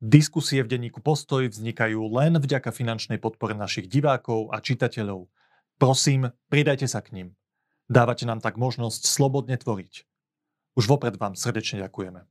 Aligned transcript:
Diskusie 0.00 0.64
v 0.64 0.72
denníku 0.72 1.04
Postoj 1.04 1.52
vznikajú 1.52 2.00
len 2.16 2.40
vďaka 2.40 2.72
finančnej 2.72 3.20
podpore 3.20 3.52
našich 3.52 3.84
divákov 3.84 4.48
a 4.48 4.56
čitateľov. 4.64 5.28
Prosím, 5.76 6.32
pridajte 6.48 6.88
sa 6.88 7.04
k 7.04 7.12
ním. 7.12 7.28
Dávate 7.84 8.24
nám 8.24 8.40
tak 8.40 8.56
možnosť 8.56 9.04
slobodne 9.04 9.60
tvoriť. 9.60 10.08
Už 10.72 10.88
vopred 10.88 11.20
vám 11.20 11.36
srdečne 11.36 11.84
ďakujeme. 11.84 12.24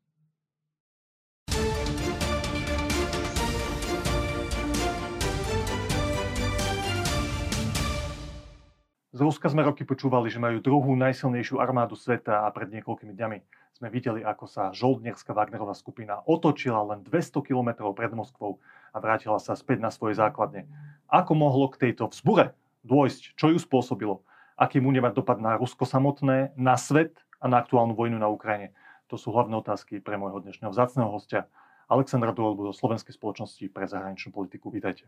Z 9.13 9.19
Ruska 9.21 9.45
sme 9.53 9.61
roky 9.61 9.85
počúvali, 9.85 10.33
že 10.33 10.41
majú 10.41 10.57
druhú 10.57 10.97
najsilnejšiu 10.97 11.61
armádu 11.61 11.93
sveta 11.93 12.49
a 12.49 12.49
pred 12.49 12.73
niekoľkými 12.73 13.13
dňami 13.13 13.37
sme 13.79 13.87
videli, 13.87 14.19
ako 14.27 14.43
sa 14.43 14.75
žoldnierská 14.75 15.31
Wagnerová 15.31 15.71
skupina 15.71 16.19
otočila 16.27 16.83
len 16.83 16.99
200 16.99 17.39
km 17.47 17.95
pred 17.95 18.11
Moskvou 18.11 18.59
a 18.91 18.99
vrátila 18.99 19.39
sa 19.39 19.55
späť 19.55 19.79
na 19.79 19.87
svoje 19.87 20.19
základne. 20.19 20.67
Ako 21.07 21.31
mohlo 21.31 21.71
k 21.71 21.87
tejto 21.87 22.11
vzbure 22.11 22.51
dôjsť? 22.83 23.39
Čo 23.39 23.55
ju 23.55 23.57
spôsobilo? 23.57 24.27
Aký 24.59 24.83
mu 24.83 24.91
nemať 24.91 25.23
dopad 25.23 25.39
na 25.39 25.55
Rusko 25.55 25.87
samotné, 25.87 26.51
na 26.59 26.75
svet 26.75 27.23
a 27.39 27.47
na 27.47 27.63
aktuálnu 27.63 27.95
vojnu 27.95 28.19
na 28.19 28.27
Ukrajine? 28.27 28.75
To 29.07 29.15
sú 29.15 29.31
hlavné 29.31 29.55
otázky 29.55 30.03
pre 30.03 30.19
môjho 30.19 30.43
dnešného 30.43 30.75
vzácného 30.75 31.07
hostia. 31.07 31.47
Alexandra 31.87 32.35
Dolbu 32.35 32.67
zo 32.69 32.83
Slovenskej 32.83 33.15
spoločnosti 33.15 33.63
pre 33.71 33.87
zahraničnú 33.87 34.35
politiku. 34.35 34.67
Vítajte. 34.75 35.07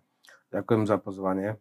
Ďakujem 0.55 0.88
za 0.88 0.95
pozvanie. 0.95 1.59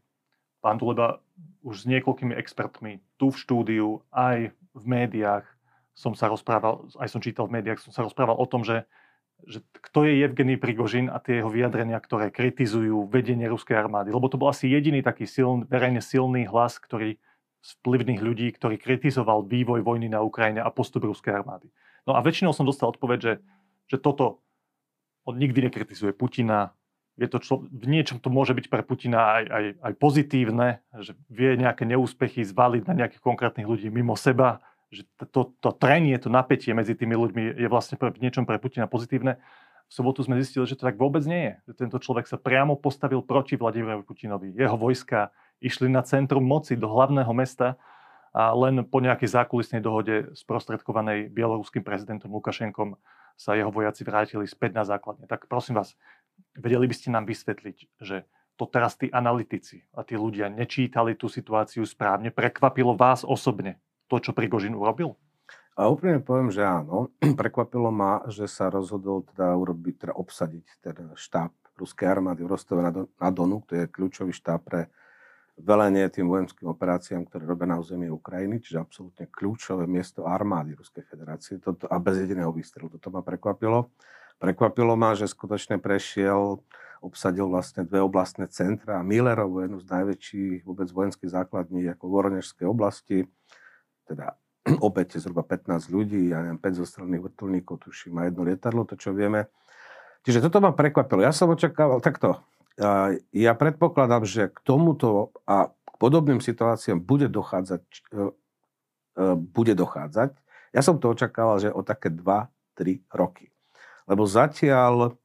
Pán 0.63 0.79
Duleba, 0.79 1.19
už 1.67 1.85
s 1.85 1.89
niekoľkými 1.91 2.39
expertmi 2.39 3.03
tu 3.19 3.35
v 3.35 3.37
štúdiu, 3.37 3.87
aj 4.15 4.55
v 4.55 4.85
médiách 4.87 5.45
som 5.95 6.17
sa 6.17 6.31
rozprával, 6.31 6.89
aj 6.97 7.09
som 7.11 7.21
čítal 7.21 7.47
v 7.47 7.61
médiách, 7.61 7.83
som 7.83 7.93
sa 7.93 8.07
rozprával 8.07 8.39
o 8.39 8.47
tom, 8.49 8.65
že, 8.65 8.89
že 9.45 9.61
kto 9.91 10.07
je 10.09 10.25
Evgeny 10.25 10.57
Prigožin 10.57 11.13
a 11.13 11.21
tie 11.21 11.43
jeho 11.43 11.51
vyjadrenia, 11.53 12.01
ktoré 12.01 12.33
kritizujú 12.33 13.09
vedenie 13.11 13.47
ruskej 13.51 13.77
armády. 13.77 14.15
Lebo 14.15 14.31
to 14.31 14.41
bol 14.41 14.49
asi 14.49 14.71
jediný 14.71 15.05
taký 15.05 15.29
silný, 15.29 15.69
verejne 15.69 16.01
silný 16.01 16.49
hlas, 16.49 16.81
ktorý 16.81 17.21
vplyvných 17.61 18.21
ľudí, 18.25 18.49
ktorý 18.57 18.81
kritizoval 18.81 19.45
vývoj 19.45 19.85
vojny 19.85 20.09
na 20.09 20.25
Ukrajine 20.25 20.65
a 20.65 20.73
postup 20.73 21.05
ruskej 21.05 21.37
armády. 21.37 21.69
No 22.09 22.17
a 22.17 22.25
väčšinou 22.25 22.57
som 22.57 22.65
dostal 22.65 22.89
odpoveď, 22.89 23.19
že, 23.21 23.35
že 23.93 23.97
toto 24.01 24.41
on 25.29 25.37
nikdy 25.37 25.69
nekritizuje 25.69 26.17
Putina, 26.17 26.73
je 27.21 27.29
to 27.29 27.39
člo, 27.45 27.57
v 27.69 27.85
niečom 27.85 28.17
to 28.17 28.33
môže 28.33 28.57
byť 28.57 28.73
pre 28.73 28.81
Putina 28.81 29.37
aj, 29.37 29.45
aj, 29.53 29.65
aj 29.85 29.93
pozitívne, 30.01 30.69
že 31.05 31.13
vie 31.29 31.53
nejaké 31.61 31.85
neúspechy 31.85 32.41
zvaliť 32.49 32.89
na 32.89 33.05
nejakých 33.05 33.21
konkrétnych 33.21 33.69
ľudí 33.69 33.93
mimo 33.93 34.17
seba, 34.17 34.65
že 34.91 35.07
to, 35.31 35.55
to 35.63 35.71
trenie, 35.79 36.19
to 36.19 36.27
napätie 36.27 36.75
medzi 36.75 36.99
tými 36.99 37.15
ľuďmi 37.15 37.63
je 37.63 37.69
vlastne 37.71 37.95
pre, 37.95 38.11
niečom 38.19 38.43
pre 38.43 38.59
Putina 38.59 38.91
pozitívne. 38.91 39.39
V 39.91 39.93
sobotu 39.95 40.23
sme 40.23 40.39
zistili, 40.39 40.67
že 40.67 40.79
to 40.79 40.87
tak 40.87 40.99
vôbec 40.99 41.23
nie 41.27 41.51
je. 41.51 41.55
Že 41.71 41.75
tento 41.87 41.99
človek 41.99 42.27
sa 42.27 42.39
priamo 42.39 42.79
postavil 42.79 43.23
proti 43.23 43.55
Vladimirovi 43.59 44.03
Putinovi. 44.07 44.55
Jeho 44.55 44.75
vojska 44.79 45.31
išli 45.63 45.91
na 45.91 46.03
centrum 46.03 46.43
moci 46.43 46.75
do 46.75 46.91
hlavného 46.91 47.31
mesta 47.35 47.79
a 48.31 48.55
len 48.55 48.87
po 48.87 49.03
nejakej 49.03 49.31
zákulisnej 49.31 49.83
dohode 49.83 50.31
sprostredkovanej 50.39 51.31
bieloruským 51.35 51.83
prezidentom 51.83 52.31
Lukašenkom 52.31 52.95
sa 53.35 53.59
jeho 53.59 53.75
vojaci 53.75 54.07
vrátili 54.07 54.47
späť 54.47 54.79
na 54.79 54.85
základne. 54.87 55.27
Tak 55.27 55.51
prosím 55.51 55.83
vás, 55.83 55.99
vedeli 56.55 56.87
by 56.87 56.95
ste 56.95 57.11
nám 57.11 57.27
vysvetliť, 57.27 57.77
že 57.99 58.27
to 58.55 58.69
teraz 58.69 58.95
tí 58.95 59.09
analytici 59.11 59.89
a 59.97 60.05
tí 60.05 60.15
ľudia 60.15 60.53
nečítali 60.53 61.17
tú 61.17 61.27
situáciu 61.27 61.83
správne, 61.83 62.29
prekvapilo 62.29 62.93
vás 62.93 63.25
osobne, 63.25 63.81
to, 64.11 64.19
čo 64.19 64.35
Prigožin 64.35 64.75
urobil? 64.75 65.15
A 65.79 65.87
úplne 65.87 66.19
poviem, 66.19 66.51
že 66.51 66.67
áno. 66.67 67.15
Prekvapilo 67.41 67.95
ma, 67.95 68.27
že 68.27 68.51
sa 68.51 68.67
rozhodol 68.69 69.23
teda 69.31 69.55
urobiť, 69.55 69.95
teda 70.03 70.15
obsadiť 70.19 70.67
ten 70.83 71.15
štáb 71.15 71.55
ruskej 71.79 72.11
armády 72.11 72.45
v 72.45 72.53
Rostove 72.53 72.85
na, 72.85 73.31
Donu, 73.33 73.65
to 73.65 73.73
je 73.73 73.89
kľúčový 73.89 74.37
štáb 74.37 74.61
pre 74.61 74.93
velenie 75.57 76.05
tým 76.13 76.29
vojenským 76.29 76.69
operáciám, 76.69 77.25
ktoré 77.29 77.49
robia 77.49 77.69
na 77.73 77.81
území 77.81 78.13
Ukrajiny, 78.13 78.61
čiže 78.61 78.81
absolútne 78.81 79.25
kľúčové 79.29 79.89
miesto 79.89 80.29
armády 80.29 80.77
Ruskej 80.77 81.05
federácie 81.09 81.57
toto, 81.57 81.89
a 81.89 81.97
bez 81.97 82.21
jediného 82.21 82.53
výstrelu. 82.53 82.93
Toto 82.93 83.09
ma 83.09 83.25
prekvapilo. 83.25 83.89
Prekvapilo 84.41 84.97
ma, 84.97 85.13
že 85.13 85.29
skutočne 85.29 85.77
prešiel, 85.77 86.61
obsadil 87.05 87.49
vlastne 87.49 87.85
dve 87.85 88.01
oblastné 88.01 88.49
centra, 88.49 89.05
Millerovu, 89.05 89.65
jednu 89.65 89.79
z 89.85 89.89
najväčších 89.89 90.65
vôbec 90.65 90.89
vojenských 90.89 91.33
základní 91.33 91.89
ako 91.93 92.05
v 92.09 92.13
Voronežskej 92.13 92.67
oblasti, 92.69 93.19
teda 94.11 94.35
obete 94.87 95.23
zhruba 95.23 95.47
15 95.47 95.87
ľudí, 95.95 96.35
ja 96.35 96.43
neviem, 96.43 96.59
5 96.59 96.81
zostrelných 96.83 97.23
vrtulníkov, 97.31 97.87
tuším, 97.87 98.19
a 98.19 98.27
jedno 98.27 98.43
lietadlo, 98.43 98.83
to 98.83 98.99
čo 98.99 99.15
vieme. 99.15 99.47
Čiže 100.27 100.45
toto 100.45 100.61
ma 100.61 100.75
prekvapilo. 100.75 101.25
Ja 101.25 101.33
som 101.33 101.49
očakával 101.49 102.05
takto. 102.05 102.45
Ja 103.33 103.53
predpokladám, 103.57 104.25
že 104.25 104.53
k 104.53 104.59
tomuto 104.65 105.33
a 105.45 105.73
k 105.73 105.93
podobným 106.01 106.41
situáciám 106.41 107.01
bude 107.01 107.29
dochádzať, 107.29 107.85
e, 107.85 108.33
e, 109.21 109.25
bude 109.37 109.77
dochádzať. 109.77 110.33
Ja 110.73 110.81
som 110.81 110.97
to 110.97 111.13
očakával, 111.13 111.61
že 111.61 111.69
o 111.73 111.85
také 111.85 112.09
2-3 112.09 113.05
roky. 113.13 113.53
Lebo 114.09 114.25
zatiaľ, 114.25 115.17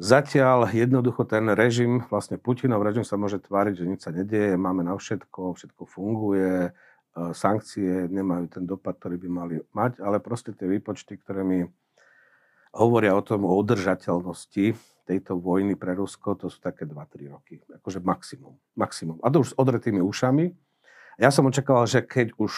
zatiaľ 0.00 0.72
jednoducho 0.72 1.28
ten 1.28 1.44
režim, 1.52 2.04
vlastne 2.08 2.40
Putinov 2.40 2.84
režim 2.84 3.04
sa 3.04 3.20
môže 3.20 3.36
tváriť, 3.40 3.74
že 3.76 3.88
nič 3.88 4.00
sa 4.04 4.12
nedieje, 4.12 4.56
máme 4.56 4.80
na 4.80 4.96
všetko, 4.96 5.56
všetko 5.56 5.82
funguje, 5.84 6.72
sankcie 7.12 8.08
nemajú 8.08 8.48
ten 8.48 8.64
dopad, 8.64 8.96
ktorý 8.96 9.20
by 9.20 9.28
mali 9.28 9.54
mať, 9.76 10.00
ale 10.00 10.16
proste 10.18 10.56
tie 10.56 10.64
výpočty, 10.64 11.20
ktoré 11.20 11.44
mi 11.44 11.68
hovoria 12.72 13.12
o 13.12 13.20
tom, 13.20 13.44
o 13.44 13.52
udržateľnosti 13.60 14.72
tejto 15.04 15.36
vojny 15.36 15.76
pre 15.76 15.92
Rusko, 15.92 16.38
to 16.38 16.46
sú 16.48 16.56
také 16.62 16.88
2-3 16.88 17.28
roky. 17.28 17.60
Akože 17.68 18.00
maximum. 18.00 18.56
maximum. 18.72 19.20
A 19.20 19.28
to 19.28 19.44
už 19.44 19.52
s 19.52 19.58
odretými 19.58 20.00
ušami. 20.00 20.56
Ja 21.20 21.28
som 21.28 21.44
očakával, 21.44 21.84
že 21.84 22.00
keď 22.00 22.32
už 22.40 22.52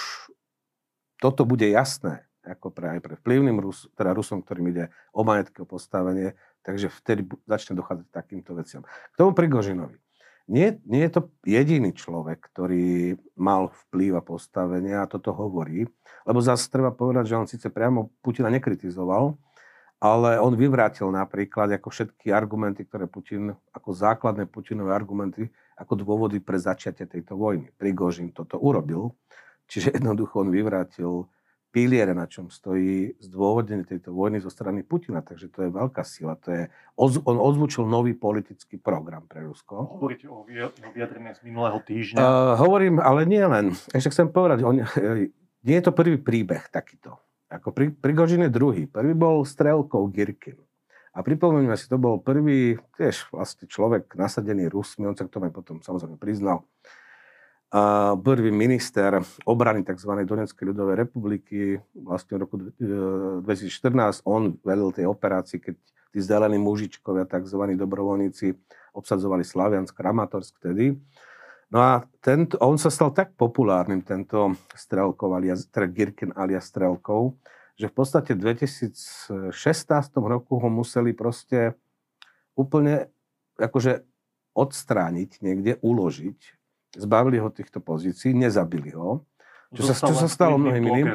toto 1.19 1.43
bude 1.43 1.67
jasné, 1.67 2.29
ako 2.45 2.69
pre, 2.71 2.95
aj 2.95 3.01
pre 3.01 3.15
vplyvným 3.17 3.57
Rus, 3.57 3.89
teda 3.97 4.13
Rusom, 4.13 4.45
ktorým 4.45 4.69
ide 4.71 4.93
o 5.17 5.25
majetké 5.25 5.65
postavenie, 5.65 6.37
takže 6.61 6.93
vtedy 6.93 7.25
začne 7.49 7.73
dochádzať 7.81 8.07
takýmto 8.13 8.53
veciam. 8.53 8.85
K 8.85 9.15
tomu 9.17 9.33
Prigožinovi. 9.33 10.04
Nie, 10.45 10.77
nie 10.85 11.01
je 11.09 11.13
to 11.17 11.21
jediný 11.49 11.97
človek, 11.97 12.37
ktorý 12.53 13.17
mal 13.33 13.73
vplyv 13.89 14.21
a 14.21 14.23
postavenie 14.23 14.93
a 14.93 15.09
toto 15.09 15.33
hovorí, 15.33 15.89
lebo 16.29 16.39
zase 16.45 16.69
treba 16.69 16.93
povedať, 16.93 17.33
že 17.33 17.39
on 17.41 17.49
síce 17.49 17.73
priamo 17.73 18.13
Putina 18.21 18.53
nekritizoval, 18.53 19.41
ale 20.05 20.37
on 20.37 20.53
vyvrátil 20.53 21.09
napríklad 21.09 21.73
ako 21.81 21.89
všetky 21.89 22.29
argumenty, 22.29 22.85
ktoré 22.85 23.09
Putin, 23.09 23.57
ako 23.73 23.97
základné 23.97 24.45
Putinové 24.45 24.93
argumenty, 24.93 25.49
ako 25.81 25.97
dôvody 25.97 26.45
pre 26.45 26.61
začiatie 26.61 27.09
tejto 27.09 27.41
vojny. 27.41 27.73
Prigožin 27.81 28.29
toto 28.29 28.61
urobil, 28.61 29.17
čiže 29.65 29.97
jednoducho 29.97 30.45
on 30.45 30.53
vyvrátil 30.53 31.25
piliere, 31.75 32.15
na 32.15 32.31
čom 32.31 32.55
stojí 32.55 33.19
zdôvodnenie 33.19 33.83
tejto 33.83 34.15
vojny 34.15 34.39
zo 34.39 34.47
strany 34.47 34.87
Putina. 34.87 35.27
Takže 35.27 35.51
to 35.51 35.67
je 35.67 35.71
veľká 35.75 36.07
sila. 36.07 36.39
To 36.47 36.55
je, 36.55 36.63
on 37.27 37.39
ozvučil 37.43 37.83
nový 37.83 38.15
politický 38.15 38.79
program 38.79 39.27
pre 39.27 39.43
Rusko. 39.43 39.99
Hovoríte 39.99 40.31
o 40.31 40.47
vyjadrení 40.47 41.35
z 41.35 41.43
minulého 41.43 41.83
týždňa? 41.83 42.23
Uh, 42.23 42.55
hovorím, 42.63 43.03
ale 43.03 43.27
nie 43.27 43.43
len. 43.43 43.75
Ešte 43.91 44.15
chcem 44.15 44.31
povedať, 44.31 44.63
on, 44.63 44.87
nie 45.67 45.77
je 45.83 45.85
to 45.85 45.91
prvý 45.91 46.15
príbeh 46.15 46.71
takýto. 46.71 47.19
Ako 47.51 47.75
pri, 47.75 47.91
Prigožin 47.91 48.47
je 48.47 48.55
druhý. 48.55 48.87
Prvý 48.87 49.11
bol 49.11 49.43
strelkou 49.43 50.07
Girkin. 50.15 50.63
A 51.15 51.23
pripomeňme 51.23 51.79
si, 51.79 51.87
to 51.87 51.95
bol 51.95 52.19
prvý 52.19 52.75
tiež 52.99 53.31
vlastne 53.31 53.71
človek 53.71 54.19
nasadený 54.19 54.67
Rusmi, 54.67 55.07
on 55.07 55.15
sa 55.15 55.23
k 55.23 55.31
tomu 55.31 55.47
aj 55.47 55.55
potom 55.55 55.79
samozrejme 55.79 56.19
priznal, 56.19 56.67
prvý 58.23 58.51
minister 58.55 59.19
obrany 59.45 59.83
tzv. 59.83 60.11
Donetskej 60.23 60.71
ľudovej 60.71 60.97
republiky 60.97 61.79
vlastne 61.95 62.39
v 62.39 62.43
roku 62.47 62.57
2014 62.79 64.23
on 64.23 64.55
velil 64.63 64.95
tej 64.95 65.11
operácii, 65.11 65.59
keď 65.59 65.75
tí 66.15 66.19
zelení 66.23 66.55
mužičkovia, 66.63 67.27
tzv. 67.27 67.75
dobrovoľníci, 67.75 68.55
obsadzovali 68.95 69.43
Slaviansk, 69.43 69.91
Kramatorsk 69.91 70.63
vtedy. 70.63 70.95
No 71.75 71.83
a 71.83 71.93
tento, 72.23 72.55
on 72.63 72.79
sa 72.79 72.87
stal 72.87 73.11
tak 73.11 73.35
populárnym, 73.35 74.07
tento 74.07 74.55
Strelkov, 74.79 75.35
alias, 75.35 75.67
teda 75.67 75.91
Girkin 75.91 76.31
alias 76.39 76.71
Strelkov, 76.71 77.35
že 77.75 77.91
v 77.91 77.95
podstate 77.99 78.39
v 78.39 78.55
2016 78.55 79.51
roku 80.23 80.63
ho 80.63 80.69
museli 80.71 81.11
proste 81.11 81.75
úplne 82.55 83.11
akože 83.59 84.07
odstrániť 84.55 85.43
niekde, 85.43 85.83
uložiť 85.83 86.39
zbavili 86.97 87.39
ho 87.43 87.51
týchto 87.51 87.79
pozícií, 87.83 88.33
nezabili 88.33 88.95
ho. 88.95 89.23
Čo 89.75 89.91
sa, 89.91 90.07
čo 90.07 90.15
sa 90.15 90.31
stalo 90.31 90.55
mnohým 90.55 90.85
iným. 90.87 91.07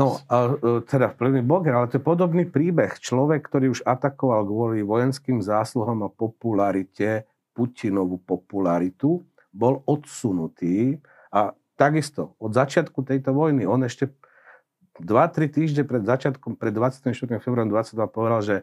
No, 0.00 0.16
a, 0.32 0.56
e, 0.56 0.80
teda 0.88 1.12
vplyvný 1.12 1.44
bloger, 1.44 1.76
ale 1.76 1.92
to 1.92 2.00
je 2.00 2.04
podobný 2.08 2.48
príbeh. 2.48 2.96
Človek, 2.96 3.44
ktorý 3.44 3.76
už 3.76 3.84
atakoval 3.84 4.48
kvôli 4.48 4.80
vojenským 4.80 5.44
zásluhom 5.44 6.08
a 6.08 6.08
popularite, 6.08 7.28
Putinovú 7.56 8.20
popularitu, 8.20 9.24
bol 9.48 9.80
odsunutý 9.88 11.00
a 11.32 11.56
takisto 11.76 12.36
od 12.36 12.52
začiatku 12.52 13.00
tejto 13.00 13.32
vojny, 13.32 13.64
on 13.64 13.80
ešte 13.80 14.12
2-3 15.00 15.48
týždne 15.48 15.82
pred 15.88 16.04
začiatkom, 16.04 16.56
pred 16.56 16.72
24. 16.72 17.12
februárom 17.40 17.72
22 17.72 18.12
povedal, 18.12 18.40
že 18.44 18.56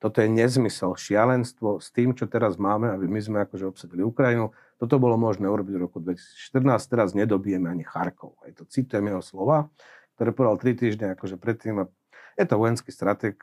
Toto 0.00 0.24
je 0.24 0.32
nezmysel, 0.32 0.96
šialenstvo 0.96 1.76
s 1.76 1.92
tým, 1.92 2.16
čo 2.16 2.24
teraz 2.24 2.56
máme, 2.56 2.88
aby 2.88 3.04
my 3.04 3.20
sme 3.20 3.38
akože 3.44 3.68
obsadili 3.68 4.00
Ukrajinu. 4.00 4.48
Toto 4.80 4.96
bolo 4.96 5.20
možné 5.20 5.44
urobiť 5.44 5.76
v 5.76 5.82
roku 5.84 6.00
2014, 6.00 6.64
teraz 6.88 7.12
nedobijeme 7.12 7.68
ani 7.68 7.84
Charkov. 7.84 8.40
Aj 8.40 8.48
to 8.56 8.64
citujem 8.64 9.12
jeho 9.12 9.20
slova, 9.20 9.68
ktoré 10.16 10.32
povedal 10.32 10.56
tri 10.56 10.72
týždne 10.72 11.12
akože 11.12 11.36
predtým. 11.36 11.84
Je 12.40 12.44
to 12.48 12.56
vojenský 12.56 12.88
stratég, 12.88 13.36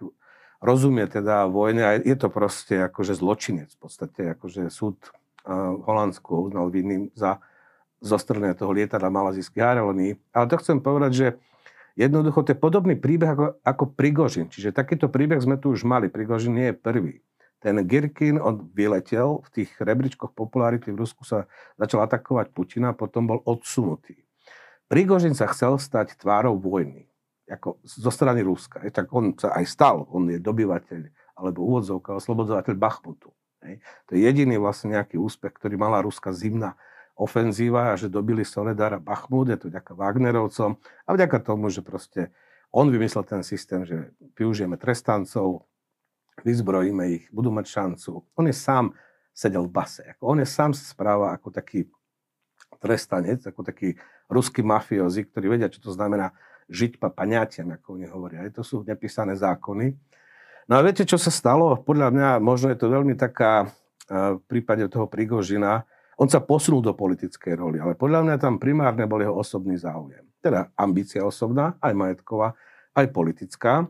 rozumie 0.58 1.06
teda 1.06 1.46
vojne 1.46 1.84
a 1.86 1.92
je 2.02 2.18
to 2.18 2.34
proste 2.34 2.90
akože 2.90 3.14
zločinec. 3.14 3.70
V 3.70 3.80
podstate 3.86 4.34
akože 4.34 4.74
súd 4.74 4.98
v 5.46 5.82
Holandsku 5.86 6.50
uznal 6.50 6.74
vinným 6.74 7.14
za 7.14 7.38
zostrelenie 8.02 8.58
toho 8.58 8.74
lietadla 8.74 9.14
malazijských 9.14 9.62
aerolínií. 9.62 10.18
Ale 10.34 10.50
to 10.50 10.58
chcem 10.58 10.82
povedať, 10.82 11.12
že 11.14 11.28
Jednoducho 11.98 12.46
to 12.46 12.54
je 12.54 12.62
podobný 12.62 12.94
príbeh 12.94 13.34
ako, 13.34 13.46
ako 13.66 13.84
Prigožin. 13.98 14.54
Čiže 14.54 14.70
takýto 14.70 15.10
príbeh 15.10 15.42
sme 15.42 15.58
tu 15.58 15.74
už 15.74 15.82
mali. 15.82 16.14
Prigožin 16.14 16.54
nie 16.54 16.70
je 16.70 16.78
prvý. 16.78 17.26
Ten 17.58 17.82
Girkin, 17.90 18.38
on 18.38 18.70
vyletel 18.70 19.42
v 19.42 19.50
tých 19.50 19.72
rebríčkoch 19.82 20.38
popularity 20.38 20.94
v 20.94 21.02
Rusku 21.02 21.26
sa 21.26 21.50
začal 21.82 22.06
atakovať 22.06 22.54
Putina, 22.54 22.94
potom 22.94 23.26
bol 23.26 23.40
odsunutý. 23.50 24.22
Prigožin 24.88 25.34
sa 25.34 25.50
chcel 25.50 25.82
stať 25.82 26.16
tvárou 26.22 26.56
vojny, 26.56 27.10
ako 27.50 27.82
zo 27.84 28.12
strany 28.14 28.46
Ruska. 28.46 28.86
Je, 28.86 28.94
tak 28.94 29.10
on 29.10 29.34
sa 29.36 29.52
aj 29.58 29.66
stal, 29.68 30.06
on 30.14 30.30
je 30.30 30.38
dobyvateľ, 30.38 31.02
alebo 31.38 31.66
úvodzovka, 31.66 32.16
oslobodzovateľ 32.16 32.76
Bachmutu. 32.78 33.34
Hej. 33.66 33.82
To 34.08 34.12
je 34.14 34.22
jediný 34.22 34.62
vlastne 34.62 34.94
nejaký 34.94 35.18
úspech, 35.18 35.58
ktorý 35.58 35.76
mala 35.82 36.06
ruská 36.06 36.30
zimná 36.30 36.78
ofenzíva 37.18 37.92
a 37.92 37.98
že 37.98 38.14
dobili 38.14 38.46
Soledara 38.46 39.02
Bachmut, 39.02 39.50
je 39.50 39.58
to 39.58 39.68
vďaka 39.74 39.98
Wagnerovcom 39.98 40.78
a 40.78 41.10
vďaka 41.10 41.38
tomu, 41.42 41.74
že 41.74 41.82
proste 41.82 42.30
on 42.70 42.94
vymyslel 42.94 43.26
ten 43.26 43.42
systém, 43.42 43.82
že 43.84 44.14
využijeme 44.38 44.78
trestancov, 44.78 45.66
vyzbrojíme 46.42 47.04
ich, 47.10 47.24
budú 47.34 47.50
mať 47.50 47.66
šancu. 47.70 48.26
On 48.38 48.46
je 48.46 48.54
sám 48.54 48.94
sedel 49.34 49.70
v 49.70 49.74
base. 49.74 50.02
Ako 50.18 50.34
on 50.34 50.42
je 50.42 50.48
sám 50.50 50.74
sa 50.74 50.82
správa 50.82 51.34
ako 51.34 51.54
taký 51.54 51.86
trestanec, 52.82 53.46
ako 53.46 53.62
taký 53.66 53.98
ruský 54.30 54.62
mafiozi, 54.62 55.26
ktorí 55.26 55.58
vedia, 55.58 55.72
čo 55.72 55.82
to 55.82 55.94
znamená 55.94 56.34
žiť 56.68 57.00
pa 57.00 57.08
paňatiam, 57.14 57.72
ako 57.74 57.96
oni 57.96 58.08
hovoria. 58.12 58.44
Aj 58.44 58.52
to 58.52 58.62
sú 58.62 58.84
nepísané 58.84 59.38
zákony. 59.40 59.96
No 60.68 60.74
a 60.76 60.84
viete, 60.84 61.08
čo 61.08 61.16
sa 61.16 61.32
stalo? 61.32 61.80
Podľa 61.80 62.12
mňa 62.12 62.30
možno 62.44 62.68
je 62.74 62.78
to 62.78 62.92
veľmi 62.92 63.16
taká 63.16 63.66
eh, 63.66 64.36
v 64.36 64.42
prípade 64.52 64.84
toho 64.92 65.08
Prigožina, 65.08 65.88
on 66.18 66.26
sa 66.26 66.42
posunul 66.42 66.82
do 66.82 66.98
politickej 66.98 67.54
roli, 67.54 67.78
ale 67.78 67.94
podľa 67.94 68.26
mňa 68.26 68.36
tam 68.42 68.58
primárne 68.58 69.06
bol 69.06 69.22
jeho 69.22 69.38
osobný 69.38 69.78
záujem. 69.78 70.26
Teda 70.42 70.74
ambícia 70.74 71.22
osobná, 71.22 71.78
aj 71.78 71.94
majetková, 71.94 72.58
aj 72.98 73.06
politická. 73.14 73.86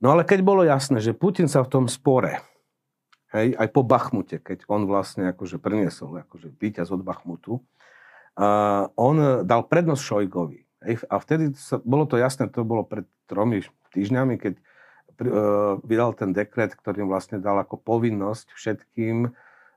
No 0.00 0.16
ale 0.16 0.24
keď 0.24 0.40
bolo 0.40 0.64
jasné, 0.64 0.98
že 1.00 1.16
Putin 1.16 1.46
sa 1.46 1.60
v 1.60 1.72
tom 1.72 1.84
spore, 1.86 2.40
hej, 3.36 3.52
aj 3.54 3.68
po 3.70 3.84
Bachmute, 3.84 4.40
keď 4.40 4.64
on 4.66 4.88
vlastne 4.88 5.28
akože 5.30 5.60
priniesol 5.60 6.24
akože 6.24 6.56
víťaz 6.56 6.88
od 6.90 7.04
Bachmutu, 7.04 7.60
uh, 7.60 8.88
on 8.96 9.44
dal 9.44 9.68
prednosť 9.68 10.02
Šojgovi. 10.02 10.60
Hej, 10.88 11.04
a 11.06 11.20
vtedy 11.20 11.52
sa, 11.52 11.76
bolo 11.84 12.08
to 12.08 12.16
jasné, 12.16 12.48
to 12.48 12.64
bolo 12.64 12.82
pred 12.88 13.04
tromi 13.28 13.60
týždňami, 13.92 14.40
keď 14.40 14.54
uh, 14.56 15.76
vydal 15.84 16.16
ten 16.16 16.32
dekret, 16.32 16.72
ktorým 16.72 17.06
vlastne 17.06 17.36
dal 17.36 17.60
ako 17.60 17.76
povinnosť 17.76 18.56
všetkým 18.56 19.30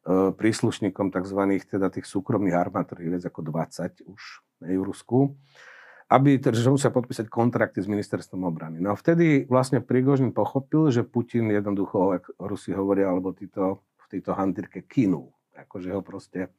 E, 0.04 0.36
príslušníkom 0.36 1.16
tzv. 1.16 1.40
Teda 1.64 1.88
tých 1.88 2.04
súkromných 2.04 2.56
armád, 2.56 2.92
ktorých 2.92 3.08
je 3.08 3.14
viac 3.16 3.25
ako 3.31 3.42
20 3.48 4.04
už 4.04 4.22
v 4.60 4.84
Rusku, 4.84 5.40
aby, 6.11 6.38
že 6.39 6.69
musia 6.71 6.91
podpísať 6.91 7.31
kontrakty 7.31 7.79
s 7.79 7.88
ministerstvom 7.88 8.44
obrany. 8.44 8.83
No 8.83 8.94
a 8.94 9.00
vtedy 9.00 9.47
vlastne 9.47 9.79
Prigožin 9.79 10.35
pochopil, 10.35 10.91
že 10.91 11.07
Putin 11.07 11.50
jednoducho, 11.50 12.19
ako 12.19 12.29
Rusi 12.44 12.75
hovoria, 12.75 13.09
alebo 13.11 13.31
títo, 13.31 13.83
v 14.03 14.05
tejto 14.19 14.35
hantírke 14.35 14.83
kinul. 14.83 15.31
Akože 15.53 15.94
ho 15.94 16.01
proste 16.01 16.50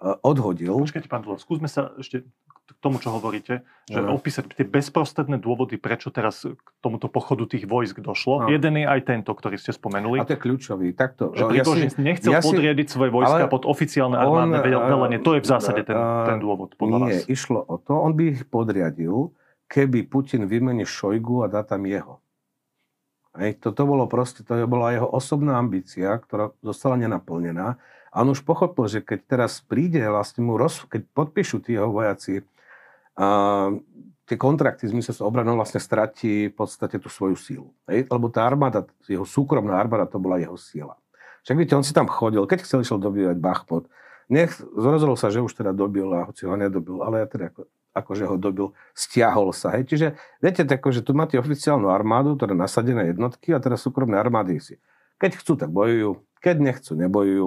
uh, 0.00 0.16
odhodil. 0.24 0.74
Počkajte, 0.74 1.08
pán 1.08 1.22
Dlov, 1.22 1.40
skúsme 1.40 1.68
sa 1.70 1.92
ešte 2.00 2.24
k 2.64 2.78
tomu, 2.80 2.96
čo 2.96 3.12
hovoríte, 3.12 3.60
že 3.84 4.00
no. 4.00 4.16
opísať 4.16 4.56
tie 4.56 4.64
bezprostredné 4.64 5.36
dôvody, 5.36 5.76
prečo 5.76 6.08
teraz 6.08 6.48
k 6.48 6.68
tomuto 6.80 7.12
pochodu 7.12 7.44
tých 7.44 7.68
vojsk 7.68 8.00
došlo. 8.00 8.44
No. 8.44 8.48
Jeden 8.48 8.80
je 8.80 8.86
aj 8.88 9.04
tento, 9.04 9.36
ktorý 9.36 9.60
ste 9.60 9.76
spomenuli. 9.76 10.24
A 10.24 10.24
to 10.24 10.36
je 10.36 10.40
kľúčový. 10.40 10.96
Takto, 10.96 11.36
že 11.36 11.44
Prigožin 11.44 11.92
ja 11.92 11.92
si, 11.92 12.00
nechcel 12.00 12.32
ja 12.32 12.40
podriadiť 12.40 12.86
svoje 12.88 13.12
vojska 13.12 13.52
pod 13.52 13.68
oficiálne 13.68 14.16
armádne 14.16 14.64
on, 14.64 14.88
velenie. 14.88 15.18
To 15.20 15.36
je 15.36 15.44
v 15.44 15.48
zásade 15.48 15.84
ten, 15.84 15.96
ten 16.24 16.40
dôvod, 16.40 16.72
podľa 16.80 16.98
nie, 17.04 17.20
vás. 17.20 17.28
išlo 17.28 17.60
o 17.68 17.76
to, 17.76 17.92
on 18.00 18.16
by 18.16 18.32
ich 18.32 18.48
podriadil, 18.48 19.36
keby 19.68 20.08
Putin 20.08 20.48
vymení 20.48 20.88
Šojgu 20.88 21.44
a 21.44 21.46
dá 21.52 21.60
tam 21.60 21.84
jeho. 21.84 22.24
Hej, 23.34 23.58
toto 23.60 23.82
bolo 23.84 24.06
proste, 24.06 24.46
to 24.46 24.54
bola 24.70 24.94
jeho 24.94 25.10
osobná 25.10 25.58
ambícia, 25.58 26.14
ktorá 26.16 26.54
zostala 26.62 26.96
nenaplnená. 27.02 27.76
A 28.14 28.22
on 28.22 28.30
už 28.30 28.46
pochopil, 28.46 28.86
že 28.86 29.02
keď 29.02 29.26
teraz 29.26 29.58
príde 29.58 29.98
vlastne 30.06 30.46
mu 30.46 30.54
roz, 30.54 30.86
keď 30.86 31.02
podpíšu 31.10 31.66
tí 31.66 31.74
jeho 31.74 31.90
vojaci 31.90 32.46
a 33.14 33.26
tie 34.24 34.36
kontrakty 34.40 34.88
s 34.88 34.92
ministerstvom 34.96 35.28
obrany 35.28 35.52
vlastne 35.52 35.78
stratí 35.78 36.48
v 36.48 36.54
podstate 36.56 36.96
tú 36.96 37.12
svoju 37.12 37.36
sílu. 37.36 37.68
Hej? 37.86 38.08
Lebo 38.08 38.32
tá 38.32 38.48
armáda, 38.48 38.88
jeho 39.04 39.28
súkromná 39.28 39.76
armáda, 39.76 40.08
to 40.08 40.16
bola 40.16 40.40
jeho 40.40 40.56
sila. 40.56 40.96
Však 41.44 41.56
viete, 41.60 41.76
on 41.76 41.84
si 41.84 41.92
tam 41.92 42.08
chodil, 42.08 42.40
keď 42.48 42.64
chcel 42.64 42.80
išiel 42.80 42.96
dobývať 42.96 43.36
Bachmut, 43.36 43.84
nech, 44.32 44.56
rozhodol 44.72 45.20
sa, 45.20 45.28
že 45.28 45.44
už 45.44 45.52
teda 45.52 45.76
dobil 45.76 46.08
a 46.16 46.24
hoci 46.24 46.48
ho 46.48 46.56
nedobil, 46.56 47.04
ale 47.04 47.20
ja 47.20 47.26
teda 47.28 47.52
ako, 47.52 47.68
akože 47.92 48.24
ho 48.24 48.36
dobil, 48.40 48.66
stiahol 48.96 49.52
sa. 49.52 49.76
Hej. 49.76 49.92
Čiže 49.92 50.06
viete, 50.40 50.64
tako, 50.64 50.88
že 50.88 51.04
tu 51.04 51.12
máte 51.12 51.36
oficiálnu 51.36 51.92
armádu, 51.92 52.32
ktorá 52.40 52.56
nasadené 52.56 53.12
jednotky 53.12 53.52
a 53.52 53.60
teraz 53.60 53.84
súkromné 53.84 54.16
armády 54.16 54.56
si. 54.56 54.80
Keď 55.20 55.30
chcú, 55.36 55.52
tak 55.60 55.68
bojujú, 55.68 56.24
keď 56.40 56.56
nechcú, 56.64 56.96
nebojujú. 56.96 57.46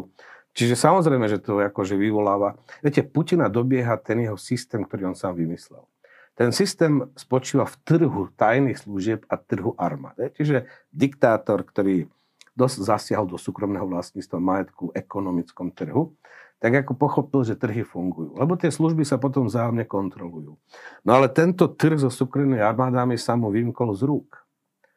Čiže 0.58 0.74
samozrejme, 0.74 1.30
že 1.30 1.38
to 1.38 1.62
akože 1.62 1.94
vyvoláva. 1.94 2.58
Viete, 2.82 3.06
Putina 3.06 3.46
dobieha 3.46 3.94
ten 4.02 4.26
jeho 4.26 4.42
systém, 4.42 4.82
ktorý 4.82 5.14
on 5.14 5.18
sám 5.18 5.38
vymyslel. 5.38 5.86
Ten 6.34 6.50
systém 6.50 7.06
spočíva 7.14 7.70
v 7.70 7.78
trhu 7.86 8.34
tajných 8.34 8.82
služieb 8.82 9.22
a 9.30 9.38
trhu 9.38 9.78
armád. 9.78 10.34
Čiže 10.34 10.66
diktátor, 10.90 11.62
ktorý 11.62 12.10
dosť 12.58 12.78
zasiahol 12.90 13.30
do 13.30 13.38
súkromného 13.38 13.86
vlastníctva 13.86 14.42
majetku 14.42 14.90
v 14.90 14.98
ekonomickom 14.98 15.70
trhu, 15.70 16.18
tak 16.58 16.74
ako 16.74 16.98
pochopil, 16.98 17.46
že 17.46 17.54
trhy 17.54 17.86
fungujú. 17.86 18.34
Lebo 18.34 18.58
tie 18.58 18.74
služby 18.74 19.06
sa 19.06 19.22
potom 19.22 19.46
vzájomne 19.46 19.86
kontrolujú. 19.86 20.58
No 21.06 21.12
ale 21.14 21.30
tento 21.30 21.70
trh 21.70 22.02
so 22.02 22.10
súkromnými 22.10 22.58
armádami 22.58 23.14
sa 23.14 23.38
mu 23.38 23.54
vymkol 23.54 23.94
z 23.94 24.10
rúk. 24.10 24.42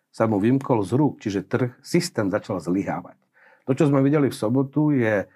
Sa 0.08 0.24
mu 0.24 0.40
vymkol 0.40 0.80
z 0.88 0.96
rúk, 0.96 1.20
čiže 1.20 1.44
trh, 1.44 1.76
systém 1.84 2.32
začal 2.32 2.64
zlyhávať. 2.64 3.20
To, 3.68 3.76
čo 3.76 3.92
sme 3.92 4.00
videli 4.00 4.32
v 4.32 4.36
sobotu, 4.40 4.90
je 4.90 5.28